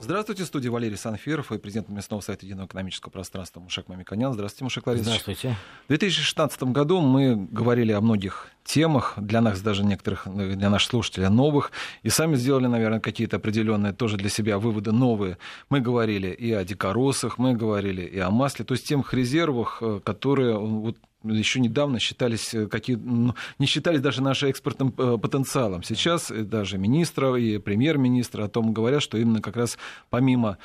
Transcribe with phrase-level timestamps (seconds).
[0.00, 4.32] Здравствуйте, в студии Валерий Санфиров и президент местного совета единого экономического пространства Мушек Мамиканян.
[4.32, 5.08] Здравствуйте, Мушек Ларисович.
[5.08, 5.56] Здравствуйте.
[5.86, 11.28] В 2016 году мы говорили о многих темах, для нас даже некоторых, для наших слушателей
[11.28, 11.72] новых,
[12.04, 15.36] и сами сделали, наверное, какие-то определенные тоже для себя выводы новые.
[15.68, 20.00] Мы говорили и о дикоросах, мы говорили и о масле, то есть тех резервах, э,
[20.04, 25.82] которые вот, еще недавно считались э, какие, ну, не считались даже нашим экспортным э, потенциалом.
[25.82, 29.78] Сейчас даже министра и премьер-министр о том говорят, что именно как раз
[30.10, 30.58] помимо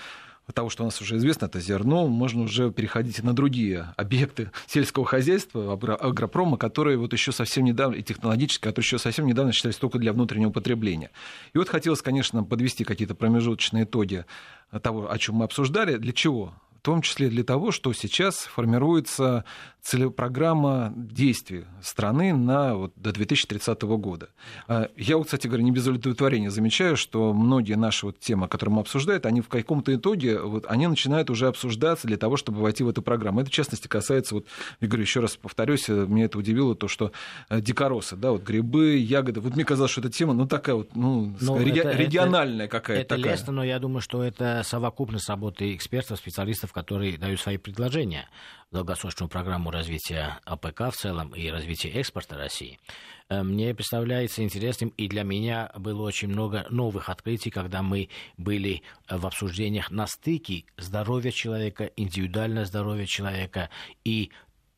[0.53, 5.05] того, что у нас уже известно, это зерно, можно уже переходить на другие объекты сельского
[5.05, 9.99] хозяйства, агропрома, которые вот еще совсем недавно, и технологические, которые еще совсем недавно считались только
[9.99, 11.11] для внутреннего потребления.
[11.53, 14.25] И вот хотелось, конечно, подвести какие-то промежуточные итоги
[14.81, 15.95] того, о чем мы обсуждали.
[15.95, 16.53] Для чего?
[16.83, 19.45] В том числе для того, что сейчас формируется
[20.15, 24.29] программа действий страны на, вот, до 2030 года.
[24.67, 28.75] А, я, вот, кстати говоря, не без удовлетворения замечаю, что многие наши вот темы, которые
[28.75, 32.83] мы обсуждаем, они в каком-то итоге вот, они начинают уже обсуждаться для того, чтобы войти
[32.83, 33.41] в эту программу.
[33.41, 34.45] Это, в частности, касается, вот,
[34.79, 37.11] я говорю, еще раз повторюсь, э, меня это удивило, то, что
[37.49, 39.41] э, дикоросы, да, вот грибы, ягоды.
[39.41, 43.01] Вот мне казалось, что эта тема, ну, такая вот, ну, но реги- это, региональная какая-то.
[43.01, 43.33] Это такая.
[43.33, 48.27] лестно, но я думаю, что это совокупность работы экспертов, специалистов, которые дают свои предложения
[48.71, 52.79] долгосрочную программу развития АПК в целом и развития экспорта России,
[53.29, 58.81] э, мне представляется интересным, и для меня было очень много новых открытий, когда мы были
[59.07, 63.69] э, в обсуждениях на стыке здоровья человека, индивидуальное здоровье человека
[64.03, 64.31] и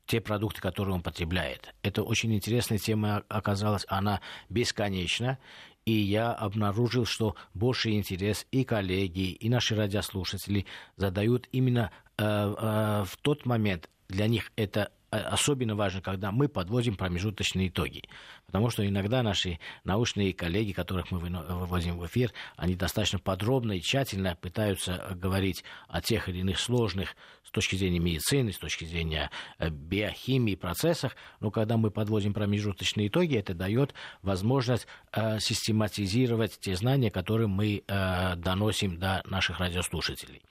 [0.05, 1.73] те продукты, которые он потребляет.
[1.81, 5.39] Это очень интересная тема оказалась, она бесконечна,
[5.85, 10.65] и я обнаружил, что больший интерес и коллеги, и наши радиослушатели
[10.97, 16.95] задают именно э, э, в тот момент, для них это особенно важно, когда мы подводим
[16.95, 18.03] промежуточные итоги.
[18.45, 23.81] Потому что иногда наши научные коллеги, которых мы выводим в эфир, они достаточно подробно и
[23.81, 29.29] тщательно пытаются говорить о тех или иных сложных с точки зрения медицины, с точки зрения
[29.59, 31.15] э, биохимии процессах.
[31.39, 37.83] Но когда мы подводим промежуточные итоги, это дает возможность э, систематизировать те знания, которые мы
[37.87, 40.41] э, доносим до наших радиослушателей.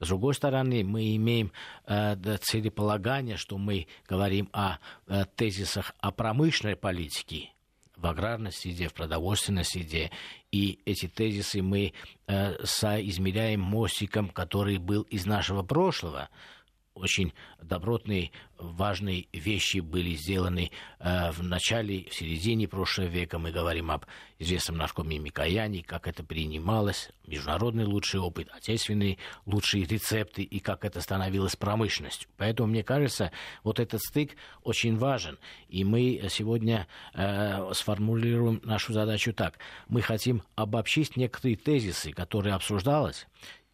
[0.00, 1.52] С другой стороны, мы имеем
[1.86, 7.50] э, целеполагание, что мы говорим о э, тезисах о промышленной политике,
[7.96, 10.10] в аграрной среде, в продовольственной среде.
[10.50, 11.92] И эти тезисы мы
[12.26, 16.28] э, соизмеряем мостиком, который был из нашего прошлого
[16.94, 23.38] очень добротные, важные вещи были сделаны э, в начале, в середине прошлого века.
[23.38, 24.06] Мы говорим об
[24.38, 31.00] известном наркоме Микояне, как это принималось, международный лучший опыт, отечественные лучшие рецепты и как это
[31.00, 32.28] становилось промышленностью.
[32.36, 33.32] Поэтому, мне кажется,
[33.64, 35.38] вот этот стык очень важен.
[35.68, 39.58] И мы сегодня э, сформулируем нашу задачу так.
[39.88, 43.26] Мы хотим обобщить некоторые тезисы, которые обсуждались,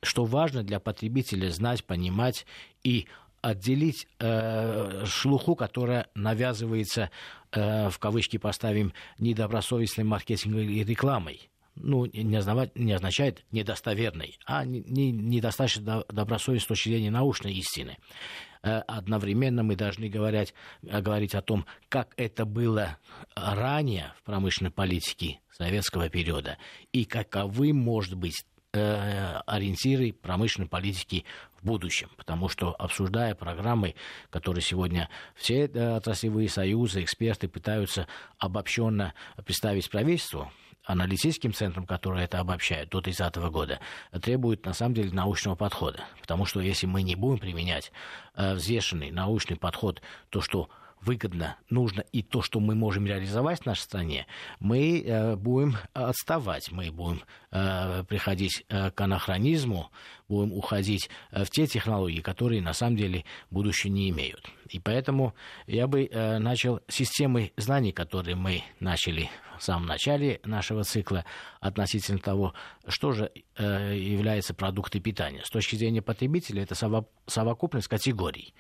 [0.03, 2.47] что важно для потребителя знать, понимать
[2.83, 3.07] и
[3.43, 7.11] отделить э, шлуху, которая навязывается,
[7.53, 11.51] э, в кавычки поставим, недобросовестной маркетинговой рекламой.
[11.77, 17.55] Ну, не, означает, не означает недостоверной, а не, не, недостаточно добросовестной с точки зрения научной
[17.55, 17.97] истины.
[18.63, 20.53] Э, одновременно мы должны говорить,
[20.83, 22.99] э, говорить о том, как это было
[23.35, 26.59] ранее в промышленной политике советского периода
[26.93, 31.25] и каковы, может быть, ориентиры промышленной политики
[31.61, 32.09] в будущем.
[32.17, 33.95] Потому что, обсуждая программы,
[34.31, 38.07] которые сегодня все э, отраслевые союзы, эксперты пытаются
[38.39, 39.15] обобщенно
[39.45, 40.51] представить правительству,
[40.85, 43.81] аналитическим центрам, которые это обобщают до 30 года,
[44.23, 46.05] требует на самом деле научного подхода.
[46.21, 47.93] Потому что если мы не будем применять
[48.35, 50.01] э, взвешенный научный подход,
[50.31, 50.69] то что
[51.01, 54.27] выгодно, нужно и то, что мы можем реализовать в нашей стране,
[54.59, 59.91] мы э, будем отставать, мы будем э, приходить э, к анахронизму,
[60.29, 64.49] будем уходить в те технологии, которые на самом деле будущее не имеют.
[64.69, 65.35] И поэтому
[65.67, 69.29] я бы э, начал системы знаний, которые мы начали
[69.59, 71.25] в самом начале нашего цикла
[71.61, 72.55] относительно того,
[72.87, 75.43] что же э, является продукты питания.
[75.45, 76.75] С точки зрения потребителя это
[77.27, 78.55] совокупность категорий.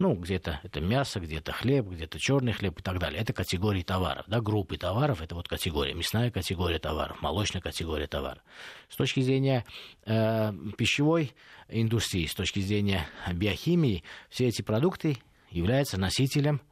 [0.00, 3.20] Ну, где-то это мясо, где-то хлеб, где-то черный хлеб и так далее.
[3.20, 8.42] Это категории товаров, да, группы товаров, это вот категория, мясная категория товаров, молочная категория товаров.
[8.88, 9.66] С точки зрения
[10.06, 11.34] э, пищевой
[11.68, 15.18] индустрии, с точки зрения биохимии, все эти продукты
[15.50, 16.62] являются носителем,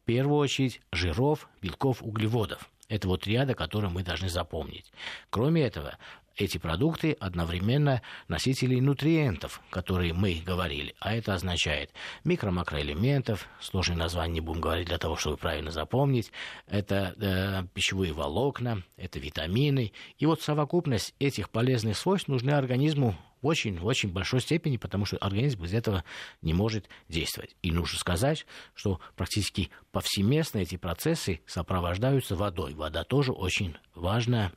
[0.00, 2.70] в первую очередь, жиров, белков, углеводов.
[2.88, 4.90] Это вот ряда, которые мы должны запомнить.
[5.28, 5.98] Кроме этого,
[6.36, 10.94] эти продукты одновременно носители нутриентов, которые мы говорили.
[11.00, 11.90] А это означает
[12.24, 16.32] микро-макроэлементов, сложные названия не будем говорить для того, чтобы правильно запомнить.
[16.66, 19.92] Это э, пищевые волокна, это витамины.
[20.18, 25.62] И вот совокупность этих полезных свойств нужны организму в очень-очень большой степени, потому что организм
[25.62, 26.04] без этого
[26.40, 27.56] не может действовать.
[27.62, 32.74] И нужно сказать, что практически повсеместно эти процессы сопровождаются водой.
[32.74, 34.52] Вода тоже очень важная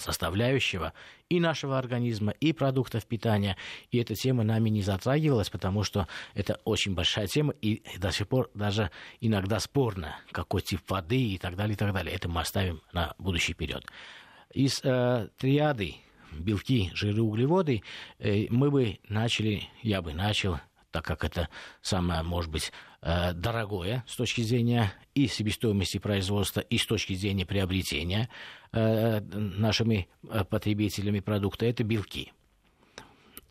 [0.00, 0.92] составляющего
[1.28, 3.56] и нашего организма, и продуктов питания.
[3.90, 8.28] И эта тема нами не затрагивалась, потому что это очень большая тема, и до сих
[8.28, 12.14] пор даже иногда спорно, какой тип воды и так далее, и так далее.
[12.14, 13.86] Это мы оставим на будущий период.
[14.52, 15.96] Из э, триады
[16.32, 17.82] белки, жиры, углеводы,
[18.18, 20.58] э, мы бы начали, я бы начал
[20.90, 21.48] так как это
[21.82, 28.28] самое, может быть, дорогое с точки зрения и себестоимости производства, и с точки зрения приобретения
[28.72, 32.32] э, нашими э, потребителями продукта, это белки.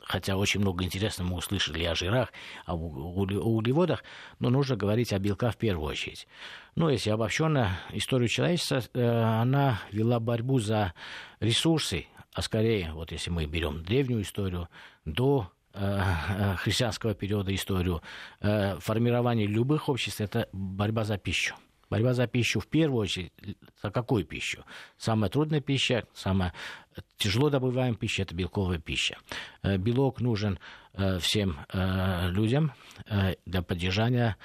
[0.03, 2.31] Хотя очень много интересного мы услышали о жирах,
[2.65, 4.03] о углеводах,
[4.39, 6.27] но нужно говорить о белках в первую очередь.
[6.75, 10.93] Ну, если обобщенно, историю человечества, она вела борьбу за
[11.39, 14.67] ресурсы, а скорее, вот если мы берем древнюю историю,
[15.05, 18.01] до Э, э, христианского периода историю,
[18.41, 21.55] э, формирование любых обществ– это борьба за пищу.
[21.89, 23.33] Борьба за пищу в первую очередь.
[23.81, 24.63] За какую пищу?
[24.97, 26.53] Самая трудная пища, самая
[27.17, 29.17] тяжело добываемая пища– это белковая пища.
[29.63, 30.59] Белок нужен
[31.19, 32.73] всем людям
[33.45, 34.37] для поддержания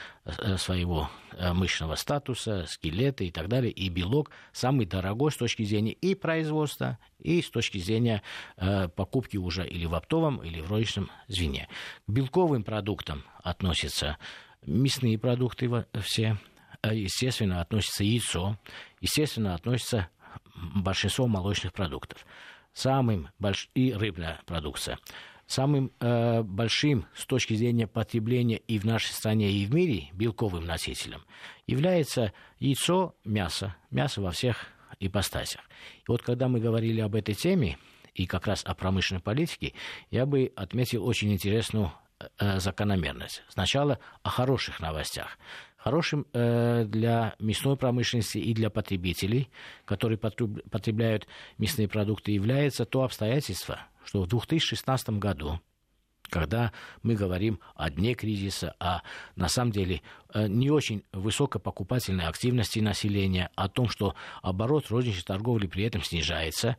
[0.56, 1.10] своего
[1.52, 3.72] мышечного статуса, скелета и так далее.
[3.72, 8.22] И белок самый дорогой с точки зрения и производства, и с точки зрения
[8.94, 11.68] покупки уже или в оптовом, или в розничном звене.
[12.06, 14.18] К белковым продуктам относятся
[14.66, 16.38] мясные продукты все–
[16.84, 18.58] Э, естественно, относится яйцо,
[19.00, 20.08] естественно, относится
[20.54, 22.26] большинство молочных продуктов.
[22.72, 23.68] Самым больш...
[23.74, 24.98] и рыбная продукция.
[25.46, 30.64] Самым э, большим с точки зрения потребления и в нашей стране, и в мире белковым
[30.64, 31.22] носителем
[31.66, 33.76] является яйцо, мясо.
[33.90, 34.66] Мясо во всех
[35.00, 35.60] ипостасях.
[35.98, 37.78] И вот когда мы говорили об этой теме,
[38.14, 39.74] и как раз о промышленной политике,
[40.10, 41.92] я бы отметил очень интересную
[42.38, 43.42] э, закономерность.
[43.48, 45.36] Сначала о хороших новостях.
[45.84, 49.50] Хорошим э, для мясной промышленности и для потребителей,
[49.84, 51.26] которые потребляют
[51.58, 55.60] мясные продукты, является то обстоятельство, что в 2016 году
[56.30, 56.72] когда
[57.02, 59.02] мы говорим о дне кризиса, о,
[59.36, 60.00] на самом деле,
[60.32, 66.02] э, не очень высокой покупательной активности населения, о том, что оборот розничной торговли при этом
[66.02, 66.78] снижается.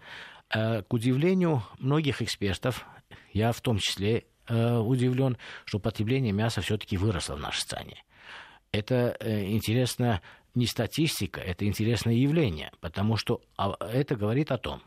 [0.49, 2.87] Э, к удивлению многих экспертов,
[3.33, 8.03] я в том числе удивлен, что потребление мяса все-таки выросло в нашей стране
[8.75, 10.21] это э, интересно
[10.53, 14.81] не статистика, это интересное явление, потому что а, это говорит о том,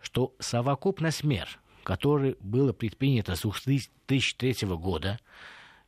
[0.00, 1.48] что совокупность мер,
[1.82, 5.18] которые было предпринято с 2003 года,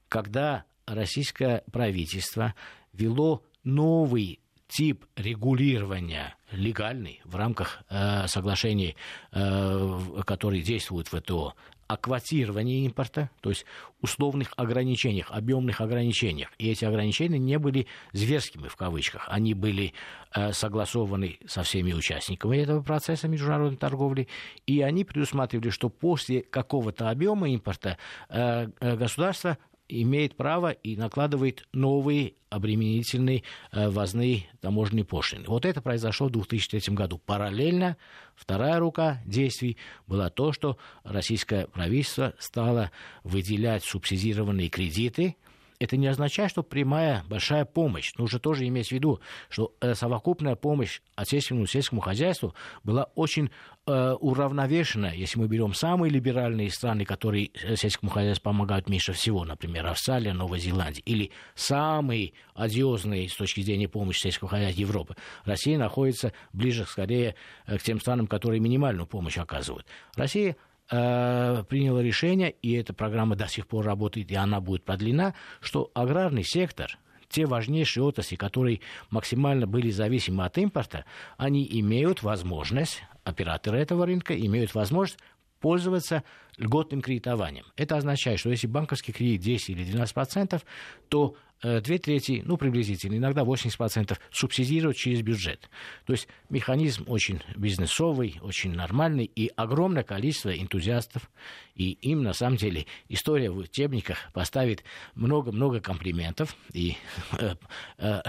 [0.08, 2.54] когда российское правительство
[2.92, 8.96] вело новый тип регулирования легальный в рамках э, соглашений,
[9.32, 11.54] э, которые действуют в ВТО
[11.86, 13.64] о квотировании импорта, то есть
[14.00, 16.50] условных ограничениях, объемных ограничениях.
[16.58, 19.92] И эти ограничения не были зверскими в кавычках, они были
[20.34, 24.28] э, согласованы со всеми участниками этого процесса международной торговли,
[24.66, 27.98] и они предусматривали, что после какого-то объема импорта
[28.28, 29.58] э, э, государство
[29.88, 33.42] имеет право и накладывает новые обременительные
[33.72, 35.44] э, ввозные таможенные пошлины.
[35.46, 37.18] Вот это произошло в 2003 году.
[37.18, 37.96] Параллельно
[38.34, 39.76] вторая рука действий
[40.06, 42.90] была то, что российское правительство стало
[43.24, 45.36] выделять субсидированные кредиты
[45.78, 48.14] это не означает, что прямая большая помощь.
[48.16, 53.50] Нужно тоже иметь в виду, что э, совокупная помощь отечественному сельскому хозяйству была очень
[53.86, 55.12] э, уравновешена.
[55.12, 60.32] Если мы берем самые либеральные страны, которые э, сельскому хозяйству помогают меньше всего, например, Австралия,
[60.32, 66.84] Новая Зеландия, или самые одиозные с точки зрения помощи сельского хозяйства Европы, Россия находится ближе,
[66.86, 67.34] скорее,
[67.66, 69.86] э, к тем странам, которые минимальную помощь оказывают.
[70.16, 70.56] Россия
[70.88, 76.44] приняло решение, и эта программа до сих пор работает, и она будет продлена, что аграрный
[76.44, 76.98] сектор,
[77.28, 81.04] те важнейшие отрасли, которые максимально были зависимы от импорта,
[81.36, 85.20] они имеют возможность, операторы этого рынка имеют возможность
[85.60, 86.22] пользоваться
[86.58, 87.66] льготным кредитованием.
[87.76, 90.62] Это означает, что если банковский кредит 10 или 12%,
[91.08, 95.68] то э, две трети, ну, приблизительно, иногда 80% субсидировать через бюджет.
[96.06, 101.30] То есть механизм очень бизнесовый, очень нормальный, и огромное количество энтузиастов,
[101.74, 104.84] и им, на самом деле, история в учебниках поставит
[105.14, 106.96] много-много комплиментов, и
[107.38, 107.54] э,
[107.98, 108.22] э,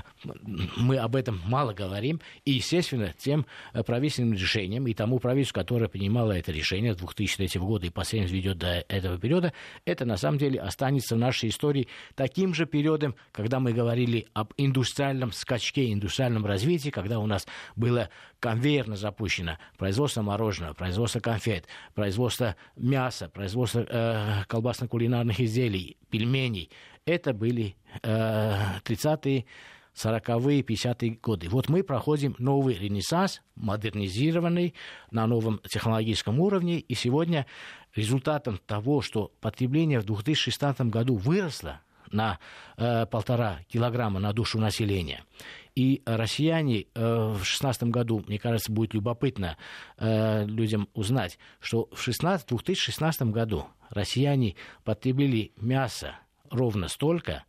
[0.77, 3.45] мы об этом мало говорим, и, естественно, тем
[3.85, 8.57] правительственным решением, и тому правительству, которое принимало это решение с 2003 года и последним ведет
[8.57, 9.53] до этого периода,
[9.85, 14.53] это, на самом деле, останется в нашей истории таким же периодом, когда мы говорили об
[14.57, 17.45] индустриальном скачке, индустриальном развитии, когда у нас
[17.75, 26.69] было конвейерно запущено производство мороженого, производство конфет, производство мяса, производство э, колбасно-кулинарных изделий, пельменей.
[27.05, 29.45] Это были э, 30-е
[29.95, 31.49] 40-е, 50-е годы.
[31.49, 34.73] Вот мы проходим новый ренессанс, модернизированный
[35.11, 37.45] на новом технологическом уровне, и сегодня
[37.95, 42.39] результатом того, что потребление в 2016 году выросло на
[42.77, 45.23] э, полтора килограмма на душу населения.
[45.75, 49.57] И россияне э, в 2016 году, мне кажется, будет любопытно
[49.97, 56.15] э, людям узнать, что в 16, 2016 году россияне потребили мясо
[56.49, 57.43] ровно столько,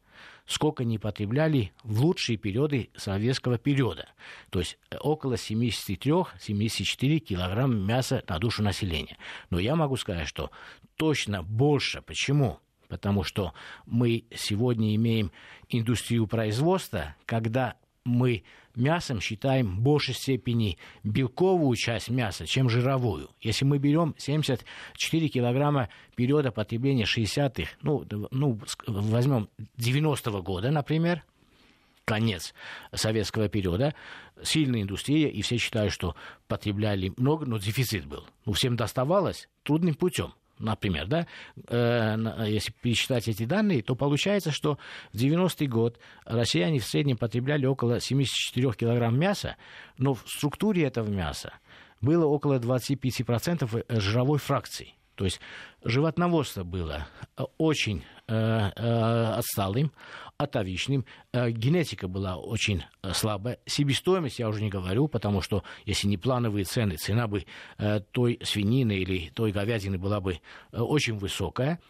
[0.46, 4.08] сколько не потребляли в лучшие периоды советского периода.
[4.50, 9.18] То есть э, около 73-74 килограмм мяса на душу населения.
[9.50, 10.50] Но я могу сказать, что
[10.96, 12.00] точно больше.
[12.00, 12.60] Почему?
[12.88, 13.52] Потому что
[13.84, 15.32] мы сегодня имеем
[15.68, 17.74] индустрию производства, когда
[18.04, 18.44] мы
[18.76, 23.30] мясом считаем в большей степени белковую часть мяса, чем жировую.
[23.40, 31.24] Если мы берем 74 килограмма периода потребления 60-х, ну, ну возьмем 90-го года, например,
[32.04, 32.54] конец
[32.94, 33.94] советского периода,
[34.42, 36.14] сильная индустрия, и все считают, что
[36.46, 38.24] потребляли много, но дефицит был.
[38.44, 41.26] Ну, всем доставалось трудным путем например, да,
[41.68, 44.78] э, если пересчитать эти данные, то получается, что
[45.12, 49.56] в 90-й год россияне в среднем потребляли около 74 килограмм мяса,
[49.98, 51.52] но в структуре этого мяса
[52.00, 54.94] было около 25% жировой фракции.
[55.16, 55.40] То есть
[55.82, 57.08] животноводство было
[57.58, 59.92] очень э, э, отсталым,
[60.38, 61.04] атовичным.
[61.32, 63.58] Э, генетика была очень э, слабая.
[63.66, 67.44] Себестоимость я уже не говорю, потому что если не плановые цены, цена бы
[67.78, 70.40] э, той свинины или той говядины была бы
[70.72, 71.80] очень высокая.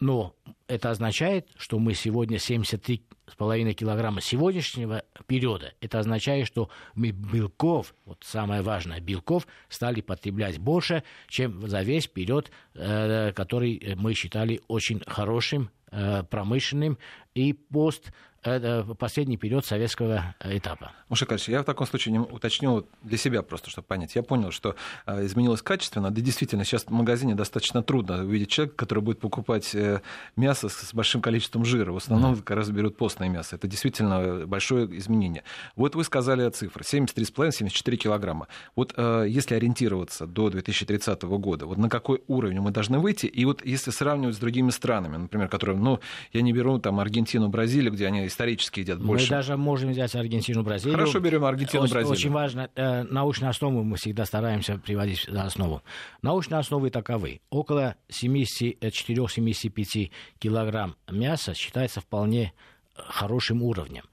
[0.00, 0.36] Но
[0.68, 5.72] это означает, что мы сегодня 73,5 килограмма сегодняшнего периода.
[5.80, 12.06] Это означает, что мы белков, вот самое важное, белков стали потреблять больше, чем за весь
[12.06, 15.70] период, который мы считали очень хорошим,
[16.30, 16.98] промышленным
[17.34, 18.12] и пост
[18.42, 20.92] это последний период советского э, этапа.
[21.08, 24.14] Мушакальевич, я в таком случае уточню для себя просто, чтобы понять.
[24.14, 24.76] Я понял, что
[25.06, 29.74] э, изменилось качественно, да действительно, сейчас в магазине достаточно трудно увидеть человека, который будет покупать
[29.74, 30.00] э,
[30.36, 31.92] мясо с большим количеством жира.
[31.92, 32.42] В основном да.
[32.42, 33.56] как раз берут постное мясо.
[33.56, 35.42] Это действительно большое изменение.
[35.76, 36.84] Вот вы сказали цифры.
[36.84, 38.48] 73,5-74 килограмма.
[38.76, 43.26] Вот если ориентироваться до 2030 года, вот на какой уровень мы должны выйти?
[43.26, 46.00] И вот если сравнивать с другими странами, например, которые, ну,
[46.32, 49.26] я не беру там Аргентину, Бразилию, где они исторически идет больше.
[49.26, 50.96] Мы даже можем взять Аргентину, Бразилию.
[50.96, 52.12] Хорошо, берем Аргентину, очень, Бразилию.
[52.12, 55.82] Очень важно, э, научные основы мы всегда стараемся приводить за основу.
[56.22, 57.40] Научные основы таковы.
[57.50, 62.52] Около 74-75 килограмм мяса считается вполне
[62.96, 64.04] э, хорошим уровнем.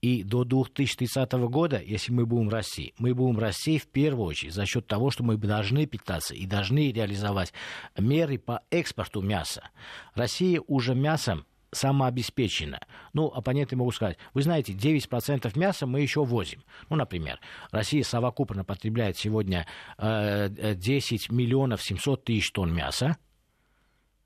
[0.00, 4.66] И до 2030 года, если мы будем расти, мы будем расти в первую очередь за
[4.66, 7.54] счет того, что мы должны питаться и должны реализовать
[7.98, 9.70] меры по экспорту мяса.
[10.14, 12.80] Россия уже мясом самообеспечена.
[13.12, 16.62] Ну, оппоненты могут сказать, вы знаете, 9% мяса мы еще возим.
[16.88, 17.40] Ну, например,
[17.70, 19.66] Россия совокупно потребляет сегодня
[19.98, 23.16] э, 10 миллионов 700 тысяч тонн мяса.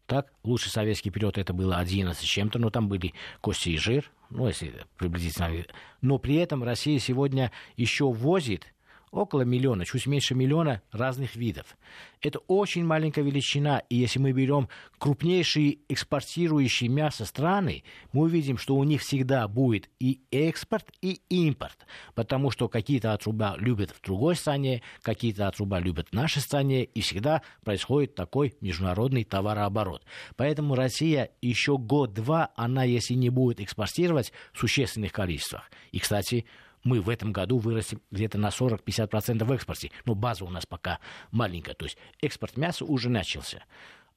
[0.06, 3.12] Так, лучший советский период это было 11 с чем-то, но там были
[3.42, 5.66] кости и жир, ну, если приблизительно.
[6.00, 8.72] Но при этом Россия сегодня еще возит
[9.10, 11.76] около миллиона, чуть меньше миллиона разных видов.
[12.20, 18.74] Это очень маленькая величина, и если мы берем крупнейшие экспортирующие мясо страны, мы увидим, что
[18.74, 24.34] у них всегда будет и экспорт, и импорт, потому что какие-то отруба любят в другой
[24.36, 30.02] стране, какие-то отруба любят в нашей стране, и всегда происходит такой международный товарооборот.
[30.36, 36.46] Поэтому Россия еще год-два, она, если не будет экспортировать в существенных количествах, и, кстати,
[36.88, 39.90] мы в этом году вырастем где-то на 40-50% в экспорте.
[40.06, 40.98] Но база у нас пока
[41.30, 41.74] маленькая.
[41.74, 43.64] То есть экспорт мяса уже начался.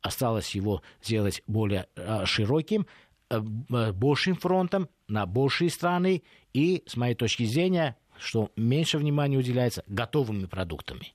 [0.01, 2.87] Осталось его сделать более э, широким,
[3.29, 3.39] э,
[3.91, 6.23] большим фронтом на большие страны
[6.53, 11.13] и, с моей точки зрения, что меньше внимания уделяется готовыми продуктами.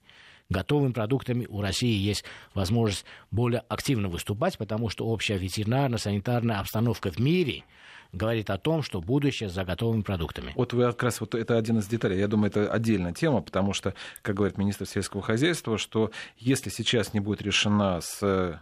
[0.49, 7.19] Готовыми продуктами у России есть возможность более активно выступать, потому что общая ветеринарно-санитарная обстановка в
[7.19, 7.65] мире
[8.13, 10.53] говорит о том, что будущее за готовыми продуктами.
[10.55, 12.19] Вот вы как раз вот это один из деталей.
[12.19, 17.15] Я думаю, это отдельная тема, потому что, как говорит министр сельского хозяйства, что если сейчас
[17.15, 18.57] не будет решена с э,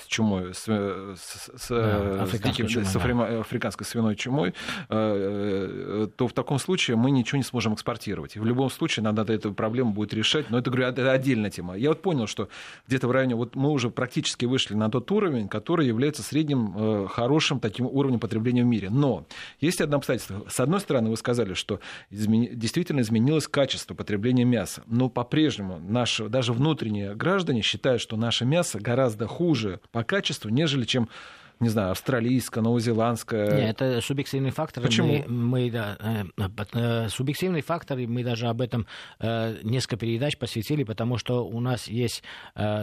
[0.00, 3.40] с чумой, с, с, с, да, африканской, диким, чумой, с да.
[3.40, 4.54] африканской свиной чумой,
[4.88, 8.36] то в таком случае мы ничего не сможем экспортировать.
[8.36, 10.50] И в любом случае надо эту проблему будет решать.
[10.50, 11.76] Но это, говорю, это отдельная тема.
[11.76, 12.48] Я вот понял, что
[12.88, 17.60] где-то в районе, вот мы уже практически вышли на тот уровень, который является средним хорошим
[17.60, 18.90] таким уровнем потребления в мире.
[18.90, 19.26] Но
[19.60, 20.44] есть одно обстоятельство.
[20.48, 21.80] С одной стороны, вы сказали, что
[22.10, 22.48] измени...
[22.48, 24.82] действительно изменилось качество потребления мяса.
[24.86, 30.84] Но по-прежнему наши, даже внутренние граждане считают, что наше мясо гораздо хуже по качеству, нежели
[30.84, 31.08] чем
[31.60, 33.66] не знаю, австралийское, новозеландское.
[33.66, 34.82] Нет, это субъективный фактор.
[34.82, 35.08] Почему?
[35.08, 38.86] Мы, мы, да, э, э, субъективный фактор, мы даже об этом
[39.20, 42.22] э, несколько передач посвятили, потому что у нас есть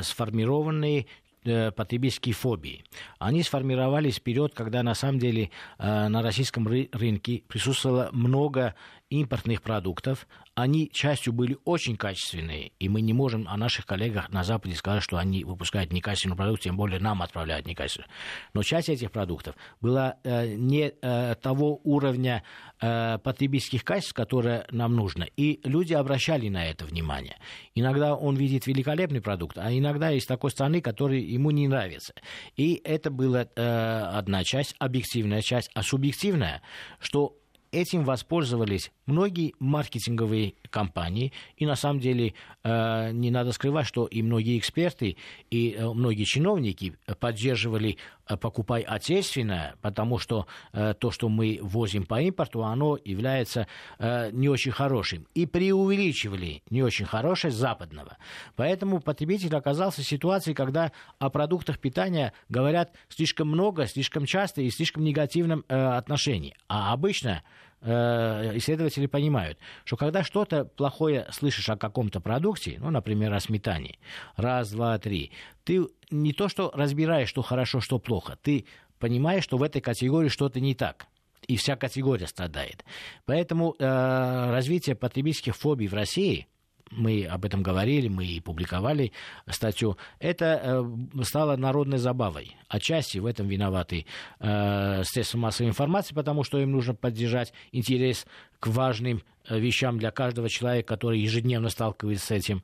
[0.02, 1.31] сформированный Э,
[1.76, 2.84] потребительские фобии.
[3.20, 8.76] Они сформировались вперед, когда на самом деле э, на российском рынке присутствовало много
[9.12, 10.28] импортных продуктов.
[10.56, 15.04] Они частью были очень качественные, и мы не можем о наших коллегах на Западе сказать,
[15.04, 18.08] что они выпускают некачественный продукт, тем более нам отправляют некачественный.
[18.54, 22.44] Но часть этих продуктов была э, не э, того уровня
[22.82, 25.28] э, потребительских качеств, которые нам нужно.
[25.36, 27.38] И люди обращали на это внимание.
[27.76, 32.14] Иногда он видит великолепный продукт, а иногда из такой страны, который ему не нравится.
[32.56, 36.62] И это была э, одна часть, объективная часть, а субъективная,
[37.00, 37.38] что
[37.72, 44.22] этим воспользовались многие маркетинговые компании, и на самом деле э, не надо скрывать, что и
[44.22, 45.18] многие эксперты,
[45.50, 47.98] и э, многие чиновники поддерживали
[48.28, 53.68] э, «покупай отечественное», потому что то, что мы возим по импорту, оно является
[54.00, 58.18] не очень хорошим, и преувеличивали не очень хорошее западного.
[58.56, 64.70] Поэтому потребитель оказался в ситуации, когда о продуктах питания говорят слишком много, слишком часто и
[64.70, 66.56] в слишком негативном отношении.
[66.68, 67.44] А обычно
[67.84, 73.98] исследователи понимают, что когда что-то плохое слышишь о каком-то продукте, ну, например, о сметане,
[74.36, 75.32] раз, два, три,
[75.64, 78.66] ты не то что разбираешь, что хорошо, что плохо, ты
[79.00, 81.08] понимаешь, что в этой категории что-то не так
[81.48, 82.86] и вся категория страдает.
[83.26, 86.48] Поэтому э, развитие потребительских фобий в России
[86.92, 89.12] мы об этом говорили, мы и публиковали
[89.48, 92.56] статью, это э, стало народной забавой.
[92.68, 94.06] Отчасти в этом виноваты
[94.40, 98.26] э, средства массовой информации, потому что им нужно поддержать интерес
[98.60, 102.64] к важным э, вещам для каждого человека, который ежедневно сталкивается с этим.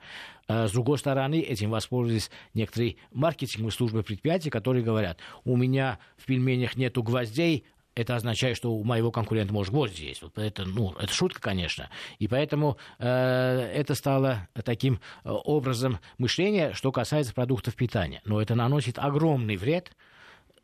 [0.50, 6.78] С другой стороны, этим воспользовались некоторые маркетинговые службы предприятий, которые говорят, у меня в пельменях
[6.78, 7.66] нету гвоздей,
[7.98, 10.22] это означает, что у моего конкурента может гвозди есть.
[10.22, 11.90] Вот это, ну, это шутка, конечно.
[12.20, 18.22] И поэтому э, это стало таким э, образом мышления, что касается продуктов питания.
[18.26, 19.92] Но это наносит огромный вред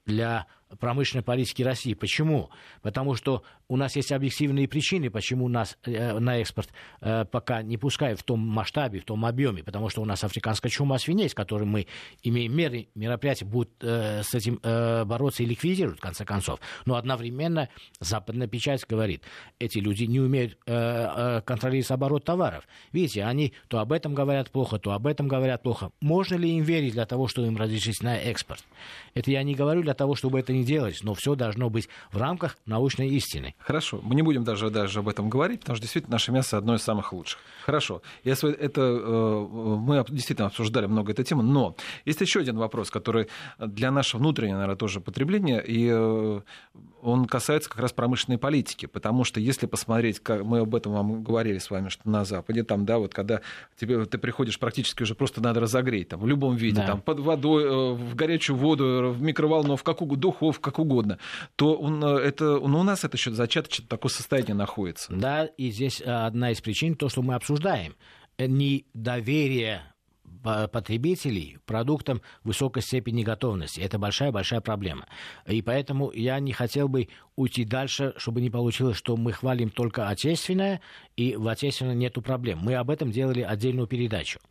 [0.05, 0.47] для
[0.79, 1.93] промышленной политики России.
[1.93, 2.49] Почему?
[2.81, 6.69] Потому что у нас есть объективные причины, почему нас э, на экспорт
[7.01, 10.69] э, пока не пускают в том масштабе, в том объеме, потому что у нас африканская
[10.69, 11.87] чума свиней, с которой мы
[12.21, 16.59] имеем меры, мероприятия, будут э, с этим э, бороться и ликвидировать, в конце концов.
[16.85, 19.23] Но одновременно западная печать говорит,
[19.59, 22.67] эти люди не умеют э, э, контролировать оборот товаров.
[22.91, 25.91] Видите, они то об этом говорят плохо, то об этом говорят плохо.
[26.01, 28.63] Можно ли им верить для того, чтобы им разрешить на экспорт?
[29.13, 32.17] Это я не говорю для того, чтобы это не делать, но все должно быть в
[32.17, 33.55] рамках научной истины.
[33.59, 36.75] Хорошо, мы не будем даже, даже об этом говорить, потому что действительно наше мясо одно
[36.75, 37.39] из самых лучших.
[37.65, 42.91] Хорошо, если это, э, мы действительно обсуждали много этой темы, но есть еще один вопрос,
[42.91, 43.27] который
[43.59, 46.41] для нашего внутреннего, наверное, тоже потребления, и э,
[47.01, 51.23] он касается как раз промышленной политики, потому что если посмотреть, как мы об этом вам
[51.23, 53.41] говорили с вами, что на Западе, там, да, вот когда
[53.77, 56.87] тебе, ты приходишь практически уже просто надо разогреть, там, в любом виде, да.
[56.87, 60.07] там, под водой, э, в горячую воду, в микроволновку, в какую
[60.43, 61.19] духовку, как угодно,
[61.55, 65.13] то он, э, это, ну, у нас это еще зачаточное такое состояние находится.
[65.13, 67.95] Да, и здесь э, одна из причин, то, что мы обсуждаем,
[68.37, 69.83] недоверие
[70.41, 73.79] потребителей продуктам высокой степени готовности.
[73.79, 75.07] Это большая-большая проблема.
[75.47, 80.09] И поэтому я не хотел бы уйти дальше, чтобы не получилось, что мы хвалим только
[80.09, 80.81] отечественное,
[81.15, 82.59] и в отечественном нету проблем.
[82.61, 84.41] Мы об этом делали отдельную передачу.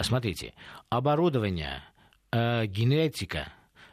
[0.00, 0.52] Смотрите,
[0.88, 1.84] оборудование,
[2.32, 3.52] э, генетика,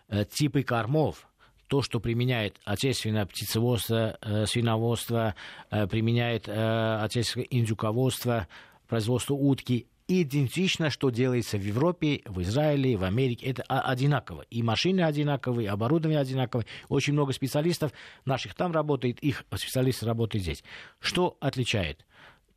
[0.10, 1.28] э, типы кормов–
[1.68, 5.36] то, что применяет отечественное птицеводство, э, свиноводство,
[5.72, 8.48] э, применяет э, отечественное индюководство,
[8.88, 13.48] производство утки, идентично, что делается в Европе, в Израиле, в Америке.
[13.48, 14.46] Это одинаково.
[14.50, 16.66] И машины одинаковые, и оборудование одинаковое.
[16.90, 17.94] Очень много специалистов
[18.26, 20.64] наших там работает, их специалисты работают здесь.
[21.00, 22.06] Что отличает?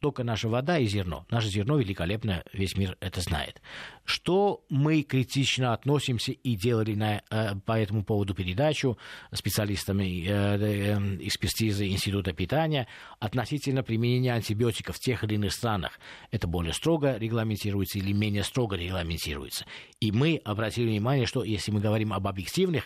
[0.01, 1.27] Только наша вода и зерно.
[1.31, 3.61] Наше зерно великолепно, весь мир это знает.
[4.05, 8.99] Что мы критично относимся и делали на, э, по этому поводу передачу
[9.33, 12.87] специалистами э, э, экспертизы Института питания
[13.19, 15.99] относительно применения антибиотиков в тех или иных странах.
[16.31, 19.65] Это более строго регламентируется или менее строго регламентируется.
[20.01, 22.85] И мы обратили внимание, что если мы говорим об объективных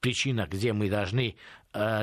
[0.00, 1.36] причинах, где мы должны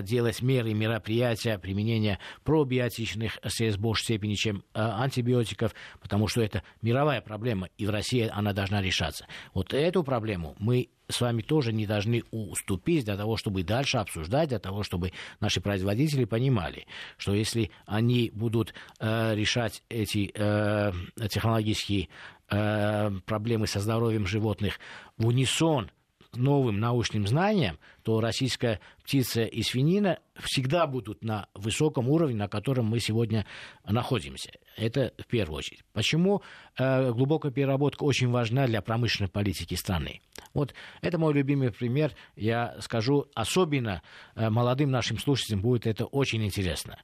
[0.03, 6.63] делать меры, мероприятия применения пробиотичных средств в большей степени, чем э, антибиотиков, потому что это
[6.81, 9.27] мировая проблема, и в России она должна решаться.
[9.53, 14.49] Вот эту проблему мы с вами тоже не должны уступить для того, чтобы дальше обсуждать,
[14.49, 20.91] для того, чтобы наши производители понимали, что если они будут э, решать эти э,
[21.29, 22.09] технологические
[22.49, 24.79] э, проблемы со здоровьем животных
[25.17, 25.91] в унисон
[26.33, 32.85] новым научным знаниям, то российская птица и свинина всегда будут на высоком уровне, на котором
[32.85, 33.45] мы сегодня
[33.87, 34.51] находимся.
[34.77, 35.83] Это в первую очередь.
[35.93, 36.41] Почему
[36.77, 40.21] э, глубокая переработка очень важна для промышленной политики страны?
[40.53, 42.13] Вот это мой любимый пример.
[42.35, 44.01] Я скажу, особенно
[44.35, 46.97] э, молодым нашим слушателям будет это очень интересно.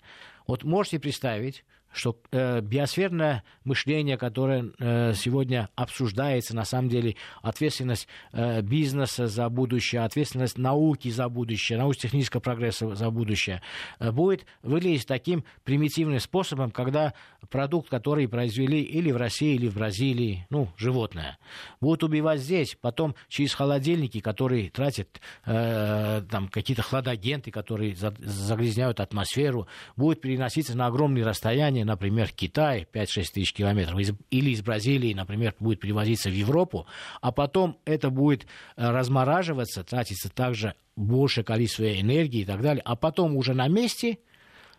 [0.48, 8.08] Вот можете представить, что э, биосферное мышление, которое э, сегодня обсуждается, на самом деле ответственность
[8.34, 13.62] э, бизнеса за будущее, ответственность науки за будущее, научно-технического прогресса за будущее,
[14.00, 17.14] э, будет выглядеть таким примитивным способом, когда
[17.50, 21.38] продукт, который произвели или в России, или в Бразилии, ну, животное,
[21.82, 29.68] будут убивать здесь, потом через холодильники, которые тратят э, там какие-то хладагенты, которые загрязняют атмосферу,
[29.96, 35.80] будет переноситься на огромные расстояния, например, Китай, 5-6 тысяч километров, или из Бразилии, например, будет
[35.80, 36.88] привозиться в Европу,
[37.22, 42.96] а потом это будет э, размораживаться, тратится также большее количество энергии и так далее, а
[42.96, 44.20] потом уже на месте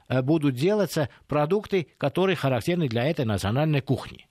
[0.09, 4.27] э, будут делаться продукты, которые характерны для этой национальной кухни.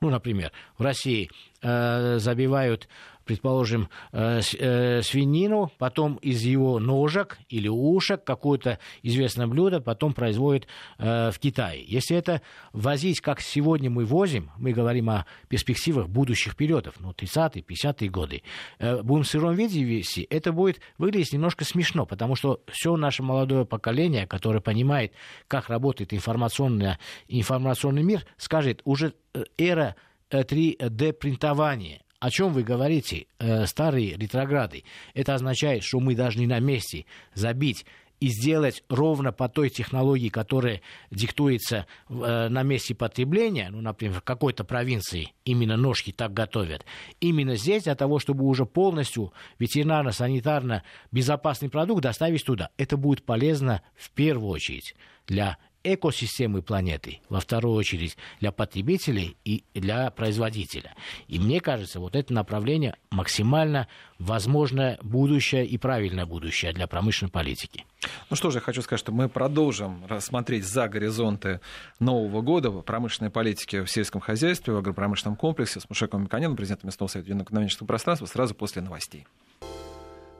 [0.00, 2.88] Ну, например, в России э, забивают
[3.28, 10.66] предположим, э, э, свинину, потом из его ножек или ушек какое-то известное блюдо потом производят
[10.96, 11.84] э, в Китае.
[11.86, 12.40] Если это
[12.72, 18.42] возить, как сегодня мы возим, мы говорим о перспективах будущих периодов, ну, 30-е, 50-е годы,
[18.80, 23.66] будем в сыром виде вести, это будет выглядеть немножко смешно, потому что все наше молодое
[23.66, 25.12] поколение, которое понимает,
[25.48, 26.96] как работает информационный,
[27.28, 29.12] информационный мир, скажет, уже
[29.58, 29.96] эра
[30.30, 34.84] 3D-принтования о чем вы говорите, э, старые ретрограды?
[35.14, 37.84] Это означает, что мы должны на месте забить
[38.20, 44.22] и сделать ровно по той технологии, которая диктуется э, на месте потребления, ну, например, в
[44.22, 46.84] какой-то провинции именно ножки так готовят,
[47.20, 52.70] именно здесь для того, чтобы уже полностью ветеринарно-санитарно безопасный продукт доставить туда.
[52.76, 54.94] Это будет полезно в первую очередь
[55.26, 55.58] для
[55.94, 60.94] экосистемы планеты, во вторую очередь для потребителей и для производителя.
[61.26, 67.84] И мне кажется, вот это направление максимально возможное будущее и правильное будущее для промышленной политики.
[68.30, 71.60] Ну что же, я хочу сказать, что мы продолжим рассмотреть за горизонты
[72.00, 77.08] Нового года промышленной политике в сельском хозяйстве, в агропромышленном комплексе с Мушеком Миконяном, президентом местного
[77.08, 79.26] совета экономического пространства, сразу после новостей.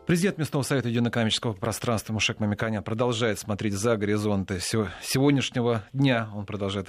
[0.09, 6.31] Президент Местного совета единоэкономического пространства Мушек Мамиканян продолжает смотреть за горизонты сегодняшнего дня.
[6.35, 6.89] Он продолжает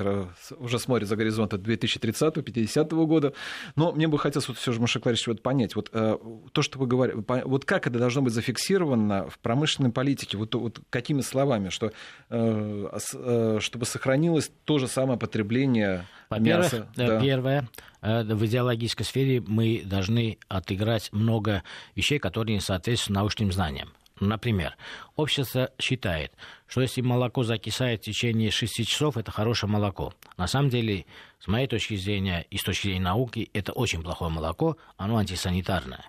[0.57, 3.33] уже смотрит за горизонты 2030-50 года.
[3.75, 6.17] Но мне бы хотелось вот все же, Мушек Ларисович, вот понять, вот э,
[6.53, 10.79] то, что вы говорите, вот как это должно быть зафиксировано в промышленной политике, вот, вот
[10.89, 11.91] какими словами, что,
[12.29, 16.87] э, э, чтобы сохранилось то же самое потребление во-первых.
[16.95, 17.19] Да.
[17.19, 17.69] Первое,
[18.01, 21.63] в идеологической сфере мы должны отыграть много
[21.95, 23.93] вещей, которые не соответствуют научным знаниям.
[24.19, 24.75] Например,
[25.15, 26.33] общество считает,
[26.67, 30.13] что если молоко закисает в течение 6 часов, это хорошее молоко.
[30.37, 31.05] На самом деле,
[31.39, 36.05] с моей точки зрения и с точки зрения науки, это очень плохое молоко, оно антисанитарное.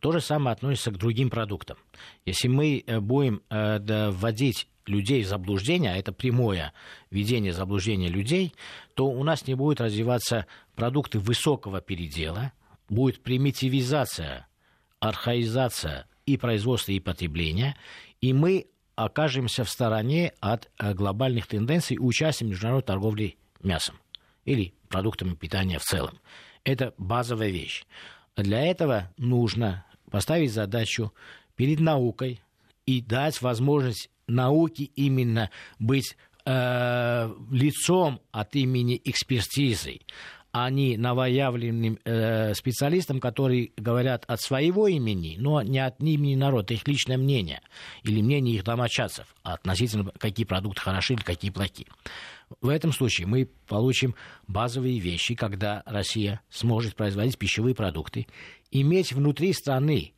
[0.00, 1.78] То же самое относится к другим продуктам.
[2.26, 6.72] Если мы э, будем э, вводить людей в заблуждение, а это прямое
[7.10, 8.54] введение заблуждения людей,
[8.94, 12.52] то у нас не будет развиваться продукты высокого передела,
[12.88, 14.46] будет примитивизация,
[15.00, 17.76] архаизация и производства, и потребления,
[18.20, 18.66] и мы
[18.96, 23.98] окажемся в стороне от э, глобальных тенденций участия в международной торговле мясом
[24.44, 26.20] или продуктами питания в целом.
[26.64, 27.84] Это базовая вещь.
[28.36, 31.12] Для этого нужно поставить задачу
[31.56, 32.40] перед наукой
[32.86, 40.00] и дать возможность науке именно быть э, лицом от имени экспертизы,
[40.52, 46.74] а не новоявленным э, специалистам, которые говорят от своего имени, но не от имени народа,
[46.74, 47.60] их личное мнение
[48.04, 51.88] или мнение их домочадцев относительно какие продукты хороши или какие плохие.
[52.60, 54.14] В этом случае мы получим
[54.46, 58.28] базовые вещи, когда Россия сможет производить пищевые продукты,
[58.70, 60.12] иметь внутри страны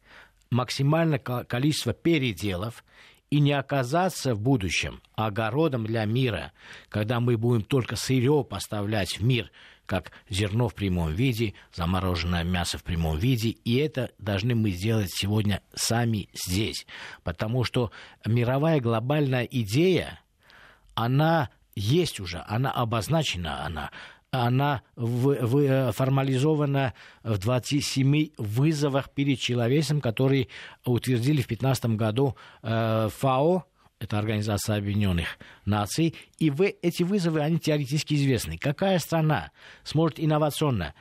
[0.50, 2.84] максимальное количество переделов
[3.30, 6.52] и не оказаться в будущем огородом для мира,
[6.88, 9.50] когда мы будем только сырье поставлять в мир,
[9.86, 15.10] как зерно в прямом виде, замороженное мясо в прямом виде, и это должны мы сделать
[15.12, 16.86] сегодня сами здесь,
[17.22, 17.90] потому что
[18.24, 20.20] мировая глобальная идея,
[20.94, 23.90] она есть уже, она обозначена, она
[24.44, 30.48] она в, в, э, формализована в 27 вызовах перед человечеством, которые
[30.84, 33.64] утвердили в 2015 году э, ФАО,
[33.98, 38.58] это Организация Объединенных Наций, и в эти вызовы, они теоретически известны.
[38.58, 39.50] Какая страна
[39.84, 40.94] сможет инновационно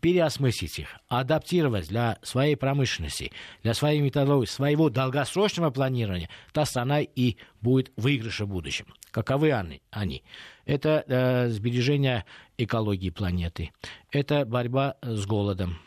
[0.00, 7.36] переосмыслить их, адаптировать для своей промышленности, для своей методологии, своего долгосрочного планирования, та страна и
[7.60, 8.86] будет выигрыша в будущем.
[9.10, 9.52] Каковы
[9.90, 10.22] они?
[10.64, 12.24] Это э, сбережение
[12.56, 13.72] экологии планеты,
[14.10, 15.78] это борьба с голодом,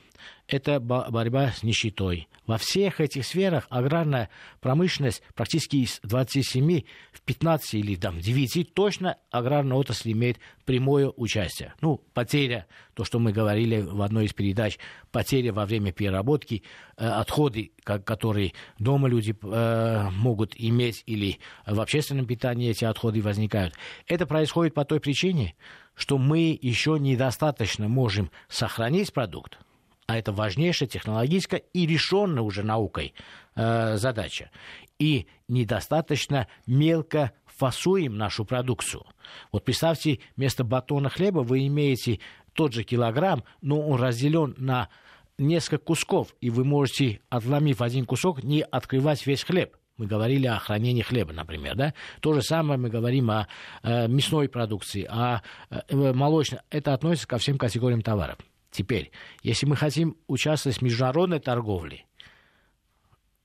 [0.47, 2.27] это борьба с нищетой.
[2.45, 4.29] Во всех этих сферах аграрная
[4.59, 6.81] промышленность практически из 27
[7.13, 11.73] в 15 или там, 9 точно аграрная отрасль имеет прямое участие.
[11.79, 14.77] Ну, потеря, то, что мы говорили в одной из передач,
[15.11, 16.63] потеря во время переработки,
[16.97, 23.73] э, отходы, которые дома люди э, могут иметь или в общественном питании эти отходы возникают.
[24.07, 25.55] Это происходит по той причине,
[25.95, 29.59] что мы еще недостаточно можем сохранить продукт,
[30.07, 33.13] а это важнейшая технологическая и решенная уже наукой
[33.55, 34.51] э, задача.
[34.99, 39.05] И недостаточно мелко фасуем нашу продукцию.
[39.51, 42.19] Вот представьте, вместо батона хлеба вы имеете
[42.53, 44.89] тот же килограмм, но он разделен на
[45.37, 49.75] несколько кусков, и вы можете, отломив один кусок, не открывать весь хлеб.
[49.97, 51.75] Мы говорили о хранении хлеба, например.
[51.75, 51.93] Да?
[52.19, 53.47] То же самое мы говорим о
[53.83, 56.61] э, мясной продукции, о э, молочной.
[56.71, 58.37] Это относится ко всем категориям товаров.
[58.73, 59.11] Теперь,
[59.43, 62.05] если мы хотим участвовать в международной торговле,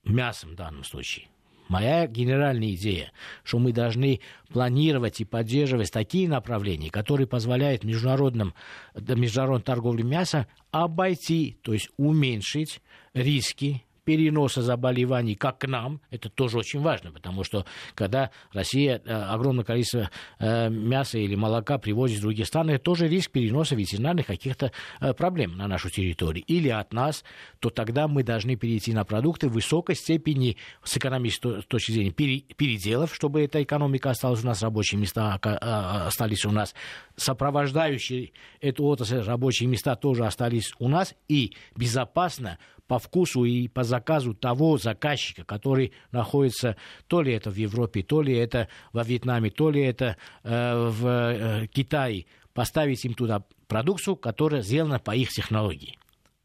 [0.03, 1.29] мясом в данном случае,
[1.69, 3.12] моя генеральная идея,
[3.45, 8.55] что мы должны планировать и поддерживать такие направления, которые позволяют международным,
[8.95, 12.81] международной торговле мяса обойти, то есть уменьшить
[13.12, 19.12] риски переноса заболеваний как к нам, это тоже очень важно, потому что когда Россия э,
[19.12, 24.25] огромное количество э, мяса или молока привозит из других стран, это тоже риск переноса ветеринарных
[24.25, 26.42] каких-то э, проблем на нашу территорию.
[26.47, 27.23] Или от нас,
[27.59, 33.42] то тогда мы должны перейти на продукты высокой степени с экономической точки зрения переделов, чтобы
[33.42, 36.75] эта экономика осталась у нас, рабочие места остались у нас,
[37.16, 42.57] сопровождающие эту отрасль рабочие места тоже остались у нас, и безопасно
[42.88, 48.22] по вкусу и по заказу того заказчика, который находится то ли это в Европе, то
[48.22, 54.16] ли это во Вьетнаме, то ли это э, в э, Китае, поставить им туда продукцию,
[54.16, 55.98] которая сделана по их технологии.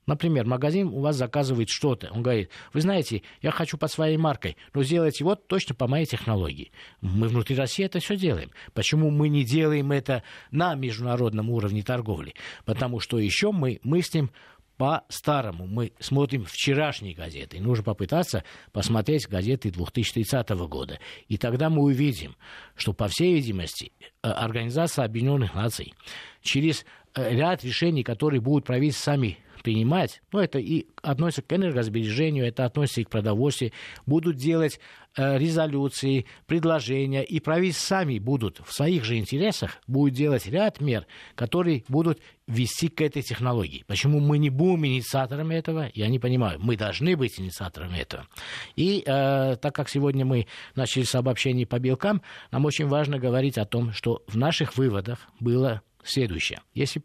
[0.06, 2.10] Например, магазин у вас заказывает что-то.
[2.12, 6.06] Он говорит, вы знаете, я хочу под своей маркой, но сделайте вот точно по моей
[6.06, 6.72] технологии.
[7.00, 8.52] Мы внутри России это все делаем.
[8.74, 12.34] Почему мы не делаем это на международном уровне торговли?
[12.66, 14.32] Потому что еще мы мыслим
[14.78, 15.68] по-старому.
[15.68, 17.60] Мы смотрим вчерашние газеты.
[17.60, 21.00] нужно попытаться посмотреть газеты 2030 года.
[21.28, 22.36] И тогда мы увидим,
[22.76, 25.94] что, по всей видимости, э, Организация Объединенных Наций
[26.42, 32.46] через э, ряд решений, которые будут правительства сами принимать, ну, это и относится к энергосбережению,
[32.46, 33.72] это относится и к продовольствию,
[34.06, 34.80] будут делать
[35.18, 41.08] э, резолюции, предложения, и правительства сами будут в своих же интересах, будут делать ряд мер,
[41.36, 43.86] которые будут вести к этой технологии.
[43.88, 46.60] Почему мы не будем инициаторами этого, я не понимаю.
[46.62, 48.28] Мы должны быть инициаторами этого.
[48.76, 52.22] И э, так как сегодня мы начали с обобщений по белкам,
[52.52, 56.60] нам очень важно говорить о том, что в наших выводах было следующее.
[56.74, 57.02] Если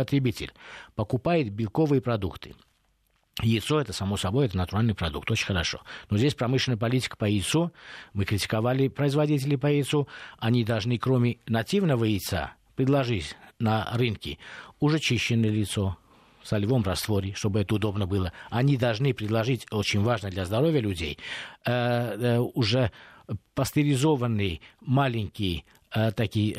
[0.00, 0.52] потребитель
[0.94, 2.54] покупает белковые продукты,
[3.42, 5.80] Яйцо это, само собой, это натуральный продукт, очень хорошо.
[6.10, 7.72] Но здесь промышленная политика по яйцу,
[8.12, 10.08] мы критиковали производителей по яйцу,
[10.38, 14.38] они должны, кроме нативного яйца, предложить на рынке
[14.78, 15.96] уже чищенное яйцо,
[16.42, 18.32] в солевом растворе, чтобы это удобно было.
[18.50, 21.18] Они должны предложить, очень важно для здоровья людей,
[21.66, 22.90] э, э, уже
[23.54, 26.52] пастеризованные маленькие э, такие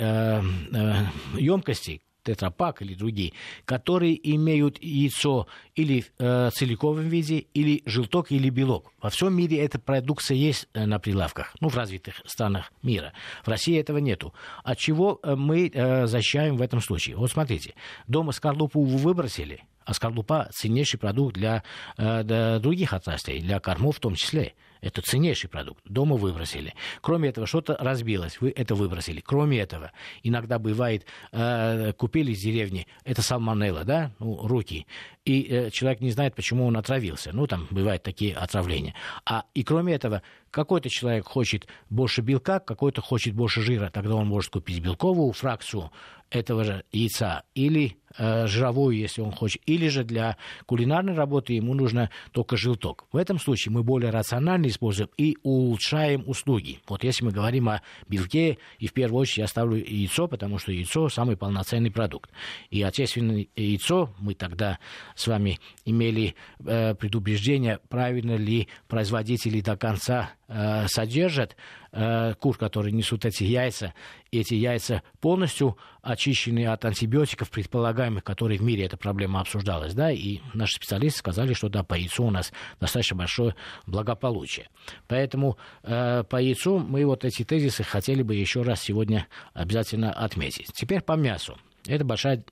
[1.34, 3.34] емкости, тетрапак или другие,
[3.66, 8.92] которые имеют яйцо или э, целиковом виде, или желток, или белок.
[9.02, 13.14] Во всем мире эта продукция есть э, на прилавках, ну, в развитых странах мира.
[13.44, 14.34] В России этого нету.
[14.64, 17.16] От чего э, мы э, защищаем в этом случае?
[17.16, 17.74] Вот смотрите,
[18.08, 21.64] дома скорлупу вы выбросили, а скорлупа ценнейший продукт для,
[21.98, 24.54] э, для других отраслей, для кормов в том числе.
[24.82, 25.84] Это ценнейший продукт.
[25.86, 26.74] Дома выбросили.
[27.02, 29.22] Кроме этого, что-то разбилось, вы это выбросили.
[29.22, 29.92] Кроме этого,
[30.24, 34.88] иногда бывает, э, купили из деревни, это салмонелла, да, ну, руки,
[35.24, 37.32] и э, человек не знает, почему он отравился.
[37.32, 38.96] Ну, там бывают такие отравления.
[39.26, 44.28] А, и кроме этого, какой-то человек хочет больше белка, какой-то хочет больше жира, тогда он
[44.28, 45.92] может купить белковую фракцию
[46.32, 51.74] этого же яйца или э, жировую, если он хочет, или же для кулинарной работы ему
[51.74, 53.06] нужно только желток.
[53.12, 56.80] В этом случае мы более рационально используем и улучшаем услуги.
[56.88, 60.72] Вот если мы говорим о белке, и в первую очередь я ставлю яйцо, потому что
[60.72, 62.32] яйцо самый полноценный продукт.
[62.70, 64.80] И отечественное яйцо мы тогда
[65.16, 66.36] с вами имели
[66.66, 71.56] э, предубеждение, правильно ли производители до конца э, содержат
[71.92, 73.94] э, кур, которые несут эти яйца,
[74.32, 80.40] эти яйца полностью очищены от антибиотиков предполагаемых, которые в мире эта проблема обсуждалась, да, и
[80.54, 83.56] наши специалисты сказали, что да, по яйцу у нас достаточно большое
[83.88, 84.68] благополучие.
[85.08, 90.72] Поэтому э, по яйцу мы вот эти тезисы хотели бы еще раз сегодня обязательно отметить.
[90.74, 91.58] Теперь по мясу.
[91.88, 92.44] Это большая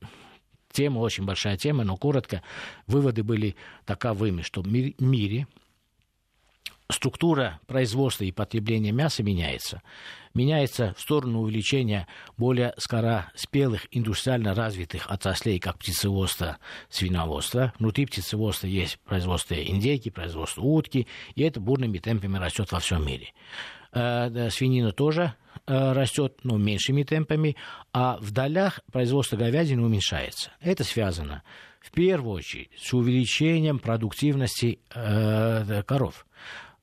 [0.72, 2.42] тема, очень большая тема, но коротко.
[2.88, 5.48] Выводы были таковыми, что в мире
[6.92, 9.82] структура производства и потребления мяса меняется.
[10.34, 16.58] Меняется в сторону увеличения более скороспелых, индустриально развитых отраслей, как птицеводство,
[16.90, 17.74] свиноводство.
[17.80, 23.34] Внутри птицеводства есть производство индейки, производство утки, и это бурными темпами растет во всем мире.
[23.92, 25.34] Э, свинина тоже
[25.66, 27.56] э, растет, но меньшими темпами,
[27.92, 30.52] а в долях производство говядины уменьшается.
[30.60, 31.44] Это связано
[31.80, 36.26] в первую очередь с увеличением продуктивности э, коров.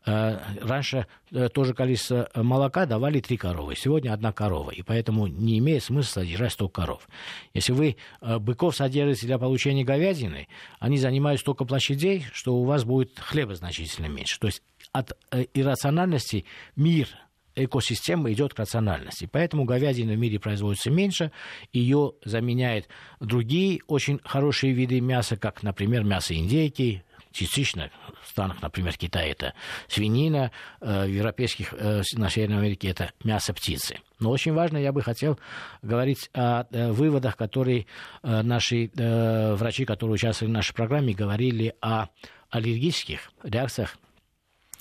[0.07, 5.59] Э, раньше э, тоже количество молока давали три коровы, сегодня одна корова, и поэтому не
[5.59, 7.09] имеет смысла содержать столько коров.
[7.55, 10.47] Если вы э, быков содержите для получения говядины,
[10.79, 14.39] они занимают столько площадей, что у вас будет хлеба значительно меньше.
[14.39, 15.19] То есть от
[15.55, 16.45] иррациональности
[16.77, 17.09] мир
[17.57, 19.29] экосистема идет к рациональности.
[19.31, 21.33] Поэтому говядина в мире производится меньше,
[21.73, 22.87] ее заменяют
[23.19, 27.03] другие очень хорошие виды мяса, как, например, мясо индейки,
[27.37, 27.91] частично
[28.23, 29.55] в странах, например, Китая это
[29.89, 33.99] свинина, э, в европейских, э, на Северной Америке это мясо птицы.
[34.19, 35.39] Но очень важно, я бы хотел
[35.83, 37.87] говорить о э, выводах, которые
[38.23, 42.07] наши врачи, которые участвовали в нашей программе, говорили о
[42.51, 43.97] аллергических реакциях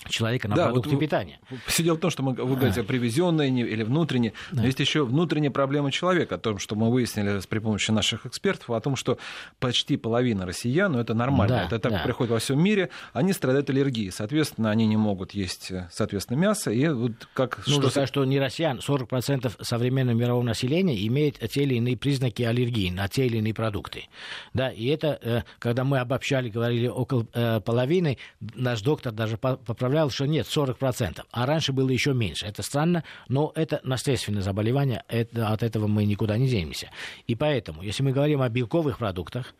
[0.08, 1.40] человека на да, продукты вот питания.
[1.66, 2.84] Все дело в том, что мы, вы говорите, а.
[2.84, 4.60] привезенные или внутренние, да.
[4.62, 8.70] но есть еще внутренняя проблема человека, о том, что мы выяснили при помощи наших экспертов,
[8.70, 9.18] о том, что
[9.58, 11.98] почти половина россиян, ну это нормально, да, это так да.
[11.98, 16.88] происходит во всем мире, они страдают аллергией, соответственно, они не могут есть, соответственно, мясо, и
[16.88, 17.58] вот как...
[17.66, 17.90] Нужно что...
[17.90, 23.08] сказать, что не россиян, 40% современного мирового населения имеет те или иные признаки аллергии на
[23.08, 24.04] те или иные продукты.
[24.52, 29.95] Да, и это, э, когда мы обобщали, говорили около э, половины, наш доктор даже поправлял
[29.96, 32.46] заявлял, что нет, 40%, а раньше было еще меньше.
[32.46, 36.90] Это странно, но это наследственное заболевание, это, от этого мы никуда не денемся.
[37.26, 39.54] И поэтому, если мы говорим о белковых продуктах,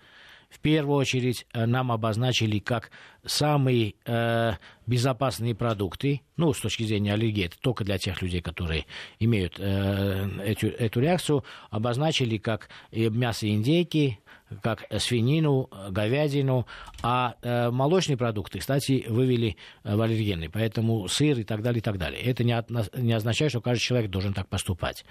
[0.51, 2.91] в первую очередь э, нам обозначили как
[3.25, 4.53] самые э,
[4.87, 8.85] безопасные продукты, ну, с точки зрения аллергии, это только для тех людей, которые
[9.19, 14.21] имеют э, эту, эту реакцию, обозначили как мясо индейки,
[14.63, 16.67] как свинину, говядину,
[17.03, 21.83] а э, молочные продукты, кстати, вывели э, в аллергены, поэтому сыр и так далее, и
[21.83, 22.21] так далее.
[22.23, 25.05] Это не, от, не означает, что каждый человек должен так поступать.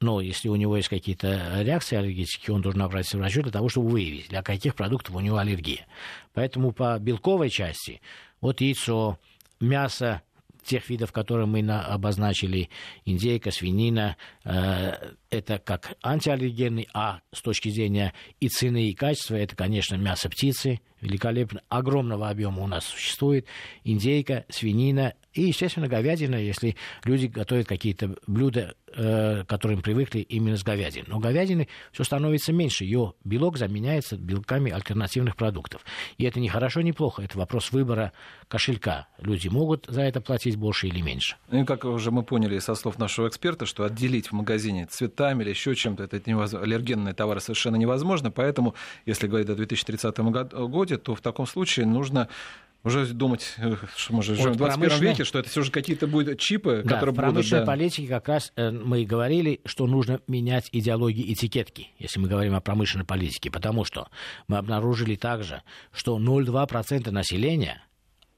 [0.00, 3.68] Но если у него есть какие-то реакции аллергические, он должен обратиться к врачу для того,
[3.68, 5.86] чтобы выявить, для каких продуктов у него аллергия.
[6.32, 8.02] Поэтому по белковой части,
[8.40, 9.18] вот яйцо,
[9.60, 10.22] мясо,
[10.64, 12.70] тех видов, которые мы на, обозначили,
[13.04, 19.56] индейка, свинина, э, это как антиаллергенный, а с точки зрения и цены, и качества, это,
[19.56, 23.46] конечно, мясо птицы, великолепно, огромного объема у нас существует,
[23.84, 30.56] индейка, свинина и, естественно, говядина, если люди готовят какие-то блюда, э, к которым привыкли именно
[30.56, 31.08] с говядиной.
[31.08, 35.84] Но говядины все становится меньше, ее белок заменяется белками альтернативных продуктов.
[36.18, 38.12] И это не хорошо, не плохо, это вопрос выбора
[38.46, 39.08] кошелька.
[39.18, 41.36] Люди могут за это платить больше или меньше.
[41.50, 45.42] Ну и как уже мы поняли со слов нашего эксперта, что отделить в магазине цветами
[45.42, 50.96] или еще чем-то, это невозможно, аллергенные товары совершенно невозможно, поэтому, если говорить о 2030 году,
[50.98, 52.28] то в таком случае нужно
[52.84, 55.10] уже думать, э, что мы же живем в 21 промышленной...
[55.12, 57.66] веке, что это все же какие-то будут чипы, да, которые в промышленной будут...
[57.66, 57.72] Да.
[57.72, 62.54] политике как раз э, мы и говорили, что нужно менять идеологии этикетки, если мы говорим
[62.54, 64.08] о промышленной политике, потому что
[64.48, 67.82] мы обнаружили также, что 0,2% населения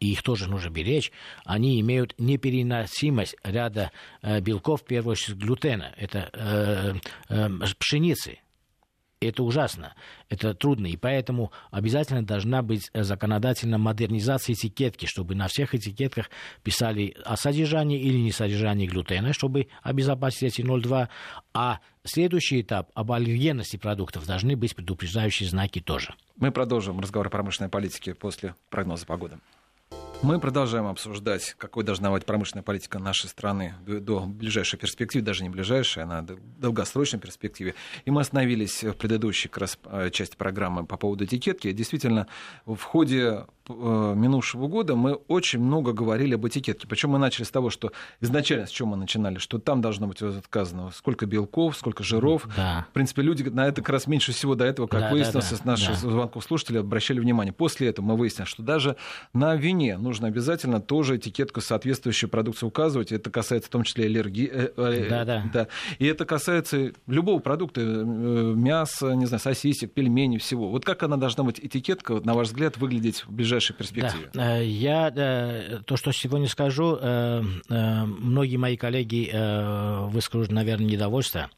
[0.01, 1.11] и их тоже нужно беречь,
[1.45, 3.91] они имеют непереносимость ряда
[4.23, 6.95] э, белков, в первую очередь глютена, это э,
[7.29, 8.39] э, пшеницы,
[9.27, 9.95] это ужасно,
[10.29, 16.31] это трудно, и поэтому обязательно должна быть законодательная модернизация этикетки, чтобы на всех этикетках
[16.63, 21.09] писали о содержании или несодержании глютена, чтобы обезопасить эти 0,2,
[21.55, 26.15] а следующий этап об аллергенности продуктов должны быть предупреждающие знаки тоже.
[26.37, 29.39] Мы продолжим разговор о промышленной политике после прогноза погоды.
[30.23, 35.51] Мы продолжаем обсуждать, какой должна быть промышленная политика нашей страны до ближайшей перспективы, даже не
[35.51, 37.75] ближайшей, она в долгосрочной перспективе.
[38.07, 41.71] И мы остановились в предыдущей раз э, части программы по поводу этикетки.
[41.71, 42.27] Действительно,
[42.65, 46.87] в ходе минувшего года мы очень много говорили об этикетке.
[46.87, 50.21] Причем мы начали с того, что изначально с чем мы начинали, что там должно быть
[50.45, 52.49] сказано, сколько белков, сколько жиров.
[52.57, 52.87] Да.
[52.91, 55.57] В принципе, люди на это как раз меньше всего до этого, как да, выяснилось, да,
[55.59, 55.71] да.
[55.73, 56.11] наших да.
[56.11, 57.53] звонков слушателей обращали внимание.
[57.53, 58.97] После этого мы выяснили, что даже
[59.33, 63.13] на вине нужно обязательно тоже этикетку соответствующей продукции указывать.
[63.13, 64.49] Это касается в том числе аллергии.
[64.53, 65.45] Э, э, да, да.
[65.53, 65.69] да.
[65.99, 70.71] И это касается любого продукта, мяса, не знаю, сосисек, пельменей, всего.
[70.71, 74.31] Вот как она должна быть, этикетка, на ваш взгляд, выглядеть в ближайшее ближайшей перспективе?
[74.33, 74.59] Да.
[74.59, 75.11] Э, я
[75.87, 79.31] то, что сегодня скажу, э, э, многие мои коллеги
[80.11, 81.51] выскажут, наверное, недовольство.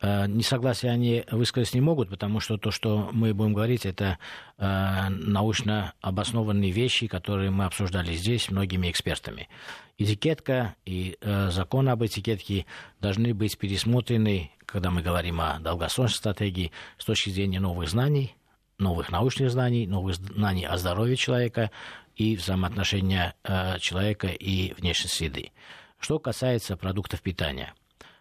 [0.00, 4.18] Несогласие они высказать не могут, потому что то, что мы будем говорить, это
[4.58, 9.48] научно обоснованные вещи, которые мы обсуждали здесь многими экспертами.
[9.98, 11.16] Этикетка и
[11.50, 12.66] закон об этикетке
[13.00, 18.34] должны быть пересмотрены, когда мы говорим о долгосрочной стратегии, с точки зрения новых знаний,
[18.82, 21.70] новых научных знаний, новых знаний о здоровье человека
[22.16, 25.52] и взаимоотношения э, человека и внешней среды.
[25.98, 27.74] Что касается продуктов питания.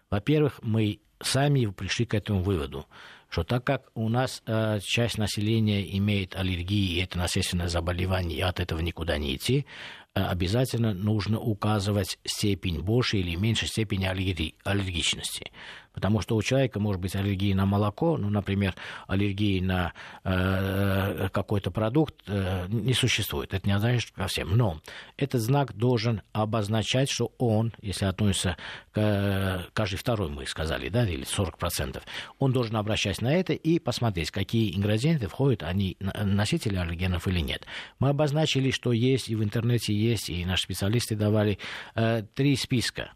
[0.09, 2.85] Во-первых, мы сами пришли к этому выводу,
[3.29, 8.41] что так как у нас э, часть населения имеет аллергии, и это наследственное заболевание, и
[8.41, 9.65] от этого никуда не идти,
[10.13, 15.51] э, обязательно нужно указывать степень большей или меньшей степени аллерги- аллергичности.
[15.93, 18.75] Потому что у человека может быть аллергия на молоко, ну, например,
[19.07, 23.53] аллергии на э, какой-то продукт э, не существует.
[23.53, 24.55] Это не означает ко всем.
[24.55, 24.79] Но
[25.17, 28.57] этот знак должен обозначать, что он, если относится
[28.91, 32.01] к э, каждый второй, мы сказали, да, или 40%,
[32.39, 37.65] он должен обращаться на это и посмотреть, какие ингредиенты входят, они носители аллергенов или нет.
[37.99, 41.59] Мы обозначили, что есть, и в интернете есть, и наши специалисты давали
[41.95, 43.11] э, три списка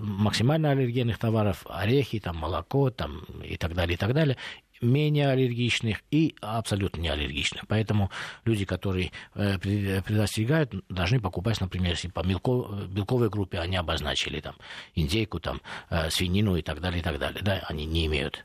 [0.00, 4.36] максимально аллергенных товаров, орехи, там, молоко там, и так далее, и так далее,
[4.80, 7.66] менее аллергичных и абсолютно не аллергичных.
[7.68, 8.10] Поэтому
[8.44, 14.56] люди, которые э, предостерегают, должны покупать, например, если по белко, белковой группе они обозначили там
[14.94, 17.42] индейку, там, э, свинину и так далее, и так далее.
[17.42, 18.44] Да, они не имеют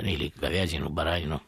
[0.00, 1.42] или говядину, баранину.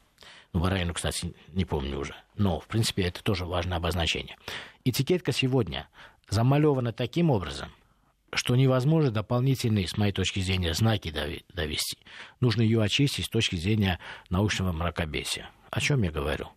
[0.53, 2.14] Ну, баранину, кстати, не помню уже.
[2.37, 4.37] Но, в принципе, это тоже важное обозначение.
[4.85, 5.89] Этикетка сегодня
[6.31, 7.71] замалевана таким образом,
[8.33, 11.12] что невозможно дополнительные, с моей точки зрения, знаки
[11.55, 11.99] довести.
[12.41, 13.99] Нужно ее очистить с точки зрения
[14.31, 15.51] научного мракобесия.
[15.70, 16.49] О чем я говорю?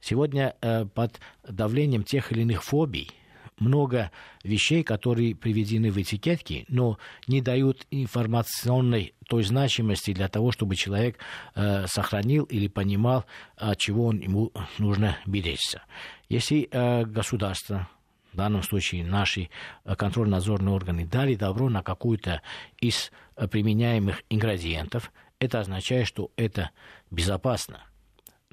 [0.00, 3.10] Сегодня э, под давлением тех или иных фобий
[3.58, 4.10] много
[4.42, 11.18] вещей, которые приведены в этикетке, но не дают информационной той значимости для того, чтобы человек
[11.54, 13.24] э, сохранил или понимал,
[13.56, 15.82] от чего он, ему нужно беречься.
[16.28, 17.88] Если э, государство
[18.34, 19.48] в данном случае наши
[19.84, 22.42] э, контрольно-надзорные органы, дали добро на какую-то
[22.80, 26.70] из э, применяемых ингредиентов, это означает, что это
[27.10, 27.84] безопасно.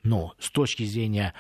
[0.04, 1.34] Но с точки зрения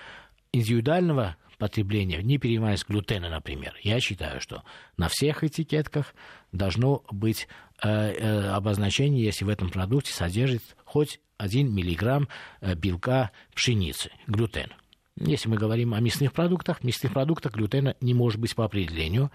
[0.51, 4.63] индивидуального потребления, не перенимаясь глютена, например, я считаю, что
[4.97, 6.15] на всех этикетках
[6.51, 7.47] должно быть
[7.83, 12.27] э, обозначение, если в этом продукте содержит хоть 1 миллиграмм
[12.61, 14.75] белка пшеницы, глютена.
[15.18, 19.30] Если мы говорим о мясных продуктах, в мясных продуктах глютена не может быть по определению,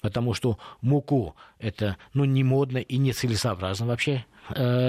[0.00, 4.26] потому что муку это ну, не модно и не целесообразно вообще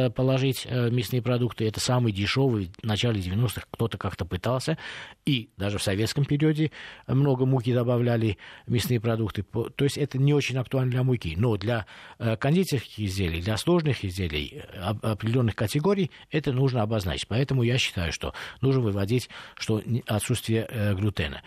[0.10, 1.68] положить э, мясные продукты.
[1.68, 2.72] Это самый дешевый.
[2.82, 4.78] В начале 90-х кто-то как-то пытался.
[5.26, 6.72] И даже в советском периоде
[7.08, 8.38] много муки добавляли
[8.68, 9.44] мясные продукты.
[9.44, 11.36] То есть это не очень актуально для муки.
[11.38, 11.86] Но для
[12.20, 14.64] э, кондитерских изделий, для сложных изделий
[15.02, 17.28] определенных категорий это нужно обозначить.
[17.28, 21.42] Поэтому я считаю, что нужно выводить что отсутствие глютена.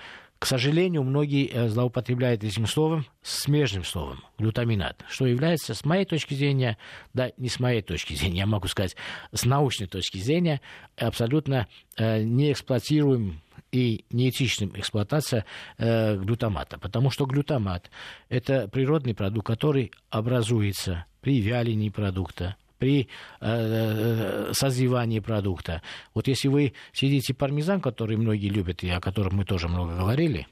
[0.44, 6.34] К сожалению, многие э, злоупотребляют этим словом, смежным словом, глютаминат, что является, с моей точки
[6.34, 6.76] зрения,
[7.14, 8.94] да, не с моей точки зрения, я могу сказать,
[9.32, 10.60] с научной точки зрения,
[10.98, 11.66] абсолютно
[11.96, 13.40] э, неэксплуатируем
[13.72, 15.46] и неэтичным эксплуатация
[15.78, 17.90] э, глютамата, потому что глютамат–
[18.28, 23.06] это природный продукт, который образуется при вялении продукта, при э,
[23.40, 25.82] э, созревании продукта.
[26.14, 30.46] Вот если вы сидите пармезан, который многие любят и о котором мы тоже много говорили,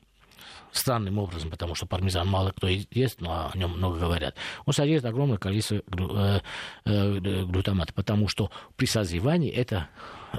[0.72, 4.34] странным образом, потому что пармезан мало кто ест, но о нем много говорят.
[4.64, 6.40] Он содержит огромное количество э,
[6.84, 9.88] э, глутамата, потому что при созревании это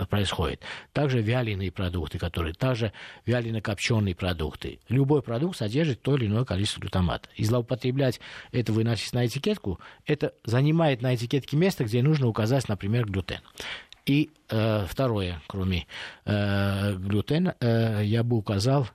[0.10, 0.62] происходит.
[0.92, 2.92] Также вяленые продукты, которые также
[3.26, 4.80] вялено-копченые продукты.
[4.90, 7.30] Любой продукт содержит то или иное количество глутамата.
[7.36, 8.20] И злоупотреблять
[8.52, 13.42] это выносить на этикетку, это занимает на этикетке место, где нужно указать, например, глютен.
[14.06, 15.88] И э, второе, кроме
[16.26, 18.90] э, глютена, э, я бы указал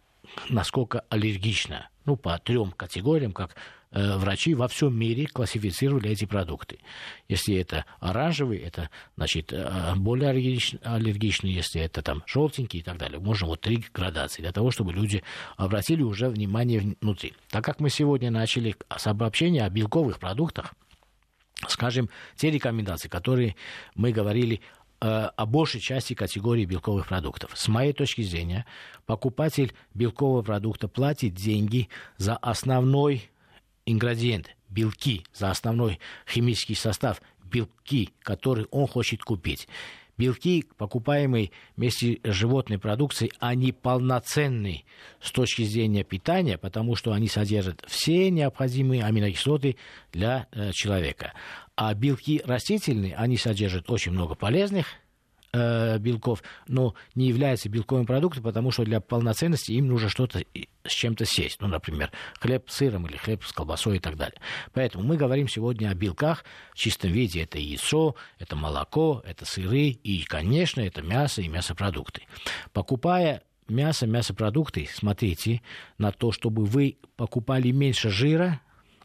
[0.49, 1.89] насколько аллергично.
[2.05, 3.55] Ну, по трем категориям, как
[3.91, 6.79] э, врачи во всем мире классифицировали эти продукты.
[7.29, 12.97] Если это оранжевый, это, значит, э, более аллергичный, аллергичный, если это там желтенький и так
[12.97, 13.21] далее.
[13.21, 15.23] Можно вот три градации для того, чтобы люди
[15.57, 17.35] обратили уже внимание внутри.
[17.51, 20.75] Так как мы сегодня начали с обобщения о белковых продуктах,
[21.67, 23.57] скажем, те рекомендации, которые
[23.95, 24.61] мы говорили
[25.01, 27.53] о большей части категории белковых продуктов.
[27.55, 28.67] С моей точки зрения,
[29.07, 33.31] покупатель белкового продукта платит деньги за основной
[33.87, 39.69] ингредиент, белки, за основной химический состав, белки, который он хочет купить.
[40.19, 44.85] Белки, покупаемые вместе с животной продукцией, они полноценны
[45.21, 49.77] с точки зрения питания, потому что они содержат все необходимые аминокислоты
[50.13, 51.33] для э, человека.
[51.77, 54.87] А белки растительные, они содержат очень много полезных
[55.53, 60.43] э, белков, но не являются белковым продуктом, потому что для полноценности им нужно что-то
[60.85, 61.61] с чем-то сесть.
[61.61, 64.41] Ну, например, хлеб с сыром или хлеб с колбасой и так далее.
[64.73, 67.43] Поэтому мы говорим сегодня о белках в чистом виде.
[67.43, 72.23] Это яйцо, это молоко, это сыры и, конечно, это мясо и мясопродукты.
[72.73, 75.63] Покупая мясо, мясопродукты, смотрите
[75.99, 78.61] на то, чтобы вы покупали меньше жира,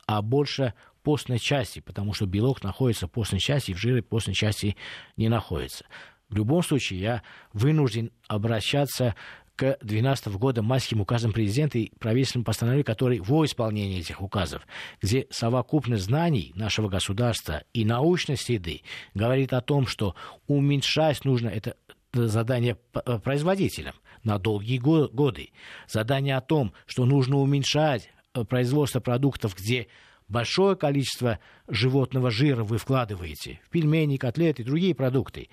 [0.06, 0.74] а больше
[1.04, 4.78] постной части, потому что белок находится в постной части, в жире постной части
[5.18, 5.86] не находится.
[6.34, 7.24] В любом случае, я
[7.54, 9.14] вынужден обращаться
[9.56, 14.66] к 2012 года майским указам президента и правительственным постановлениям, которые во исполнении этих указов,
[15.00, 18.82] где совокупность знаний нашего государства и научной среды
[19.14, 20.16] говорит о том, что
[20.48, 21.76] уменьшать нужно это
[22.14, 22.78] задание
[23.24, 25.52] производителям на долгие годы.
[25.88, 29.88] Задание о том, что нужно уменьшать э, производство продуктов, где
[30.28, 35.50] большое количество животного жира вы вкладываете в пельмени, котлеты и другие продукты,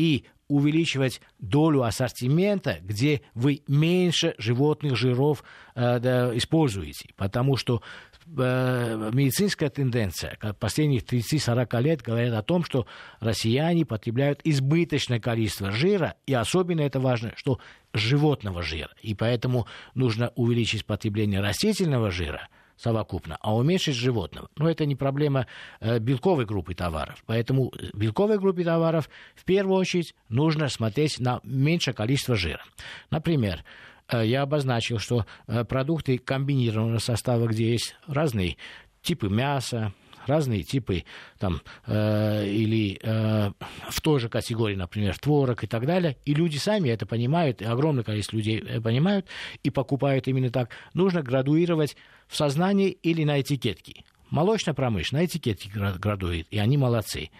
[0.00, 5.44] и увеличивать долю ассортимента, где вы меньше животных жиров
[5.74, 7.10] э, да, используете.
[7.16, 7.82] Потому что
[8.26, 12.86] э, медицинская тенденция последних 30-40 лет говорит о том, что
[13.20, 17.60] россияне потребляют избыточное количество жира, и особенно это важно, что
[17.92, 18.90] животного жира.
[19.02, 22.48] И поэтому нужно увеличить потребление растительного жира–
[22.80, 24.48] совокупно, а уменьшить животного.
[24.56, 25.46] Но это не проблема
[25.80, 27.22] э, белковой группы товаров.
[27.26, 32.62] Поэтому белковой группе товаров в первую очередь нужно смотреть на меньшее количество жира.
[33.10, 33.64] Например,
[34.08, 38.56] э, я обозначил, что э, продукты комбинированного состава, где есть разные
[39.02, 39.92] типы мяса,
[40.30, 41.04] разные типы
[41.38, 43.50] там, э, или э,
[43.88, 47.66] в той же категории, например, творог и так далее, и люди сами это понимают, и
[47.66, 49.26] огромное количество людей понимают
[49.62, 51.96] и покупают именно так, нужно градуировать
[52.28, 54.04] в сознании или на этикетке.
[54.30, 57.30] Молочная промышленность на этикетке градует, и они молодцы.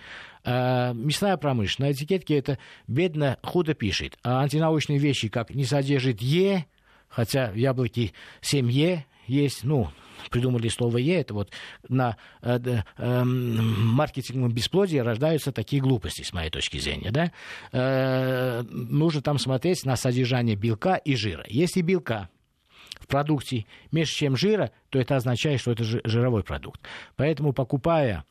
[0.44, 4.18] А мясная промышленность на этикетке это бедно, худо пишет.
[4.24, 6.66] А антинаучные вещи, как не содержит Е,
[7.08, 8.12] хотя яблоки
[8.42, 9.90] 7Е есть, ну,
[10.30, 11.50] придумали слово «е», это вот
[11.88, 12.58] на э,
[12.98, 17.10] э, маркетинговом бесплодии рождаются такие глупости, с моей точки зрения.
[17.10, 17.32] Да?
[17.72, 21.44] Э, нужно там смотреть на содержание белка и жира.
[21.48, 22.28] Если белка
[23.00, 26.80] в продукте меньше, чем жира, то это означает, что это жировой продукт.
[27.16, 28.24] Поэтому, покупая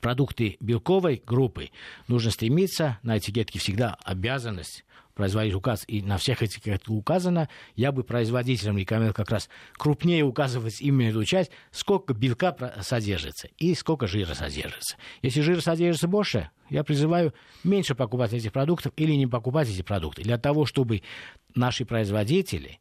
[0.00, 1.70] продукты белковой группы,
[2.08, 4.84] нужно стремиться, на этикетке всегда обязанность
[5.14, 10.24] производить указ, и на всех этих как указано, я бы производителям рекомендовал как раз крупнее
[10.24, 14.96] указывать именно эту часть, сколько белка содержится и сколько жира содержится.
[15.22, 20.22] Если жира содержится больше, я призываю меньше покупать этих продуктов или не покупать эти продукты,
[20.22, 21.02] для того, чтобы
[21.54, 22.80] наши производители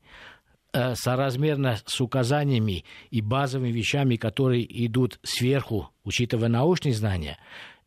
[0.73, 7.37] э, соразмерно с указаниями и базовыми вещами, которые идут сверху, учитывая научные знания,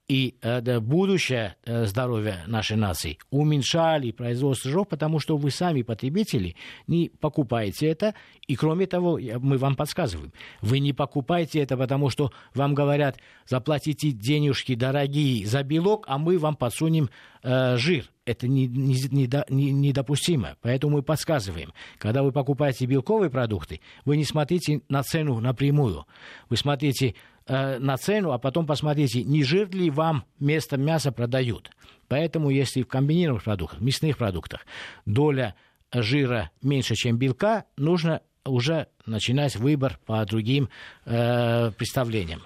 [0.09, 6.55] и э, будущее э, здоровья нашей нации уменьшали производство жиров, потому что вы сами, потребители,
[6.87, 8.15] не покупаете это.
[8.47, 14.13] И кроме того, мы вам подсказываем, вы не покупаете это, потому что вам говорят, заплатите
[14.13, 17.11] денежки дорогие за белок, а мы вам подсунем
[17.43, 18.11] э, жир.
[18.27, 19.47] Это недопустимо.
[19.51, 21.73] Не, не, не, не Поэтому мы подсказываем.
[21.99, 26.07] Когда вы покупаете белковые продукты, вы не смотрите на цену напрямую.
[26.49, 27.15] Вы смотрите
[27.49, 31.71] Э, на цену, а потом посмотрите, не жир ли вам вместо мяса продают.
[32.09, 34.67] Поэтому, если в комбинированных продуктах, мясных продуктах
[35.05, 35.55] доля
[35.93, 40.71] жира меньше, чем белка, нужно уже начинать выбор по другим
[41.05, 42.43] э, представлениям.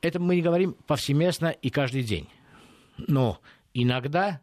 [0.00, 2.28] Это мы не говорим повсеместно и каждый день.
[2.96, 3.38] Но
[3.74, 4.40] иногда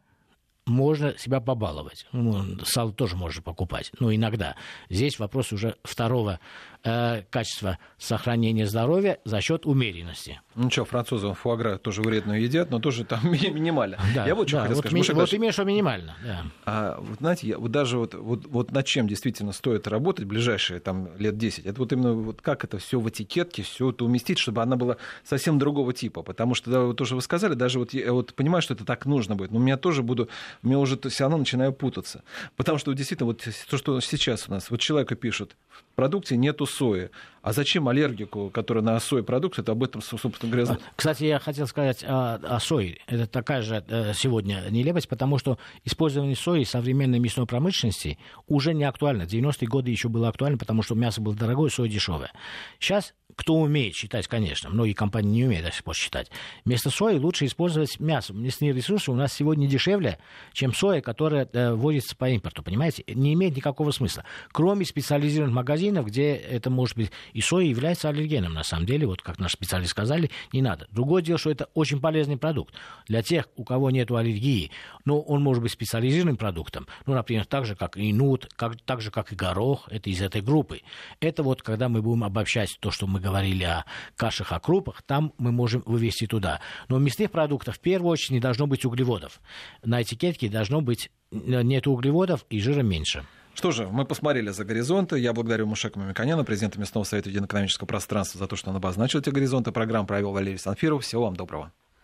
[0.66, 2.06] можно себя побаловать.
[2.12, 4.56] Ну, сало тоже можно покупать, но иногда.
[4.88, 6.40] Здесь вопрос уже второго
[6.84, 10.40] э, качества сохранения здоровья за счет умеренности.
[10.54, 13.98] Ну что, французы фуагра тоже вредную едят, но тоже там минимально.
[14.14, 15.08] Да, я вот что да, хотел вот сказать.
[15.08, 16.14] Ми- вот имеешь, что минимально.
[16.24, 16.44] Да.
[16.64, 20.80] А, вот, знаете, я, вот даже вот, вот, вот над чем действительно стоит работать ближайшие
[20.80, 24.38] там, лет 10, это вот именно вот как это все в этикетке, все это уместить,
[24.38, 26.22] чтобы она была совсем другого типа.
[26.22, 29.06] Потому что, да, вот тоже вы сказали, даже вот я вот понимаю, что это так
[29.06, 30.28] нужно будет, но у меня тоже буду,
[30.62, 32.22] у меня уже все равно начинаю путаться.
[32.56, 35.56] Потому что действительно вот то, что сейчас у нас, вот человеку пишут,
[35.94, 37.10] продукте нету сои.
[37.42, 40.78] А зачем аллергику, который на сой продукт, это об этом, собственно говоря...
[40.94, 42.98] Кстати, я хотел сказать о, о сое.
[43.06, 48.74] Это такая же э, сегодня нелепость, потому что использование сои в современной мясной промышленности уже
[48.74, 49.26] не актуально.
[49.26, 52.30] В 90-е годы еще было актуально, потому что мясо было дорогое, соя дешевая.
[52.78, 56.30] Сейчас кто умеет считать, конечно, многие компании не умеют до сих пор считать.
[56.66, 58.34] Вместо сои лучше использовать мясо.
[58.34, 60.18] Мясные ресурсы у нас сегодня дешевле,
[60.52, 63.02] чем соя, которая э, вводится по импорту, понимаете?
[63.08, 64.24] Не имеет никакого смысла.
[64.52, 67.12] Кроме специализированных магазинов, где это может быть...
[67.32, 70.86] И соя является аллергеном, на самом деле, вот как наши специалисты сказали, не надо.
[70.90, 72.74] Другое дело, что это очень полезный продукт.
[73.06, 74.70] Для тех, у кого нет аллергии,
[75.06, 78.78] но ну, он может быть специализированным продуктом, ну, например, так же, как и нут, как,
[78.82, 80.82] так же, как и горох, это из этой группы.
[81.20, 83.84] Это вот, когда мы будем обобщать то, что мы говорим говорили о
[84.16, 86.60] кашах, о крупах, там мы можем вывести туда.
[86.88, 89.40] Но в мясных продуктах в первую очередь не должно быть углеводов.
[89.84, 93.24] На этикетке должно быть э, нет углеводов и жира меньше.
[93.54, 95.18] Что же, мы посмотрели за горизонты.
[95.18, 99.30] Я благодарю Мушека Мамиканяна, президента Местного совета единоэкономического пространства, за то, что он обозначил эти
[99.30, 99.70] горизонты.
[99.70, 101.04] Программу провел Валерий Санфиров.
[101.04, 101.72] Всего вам доброго.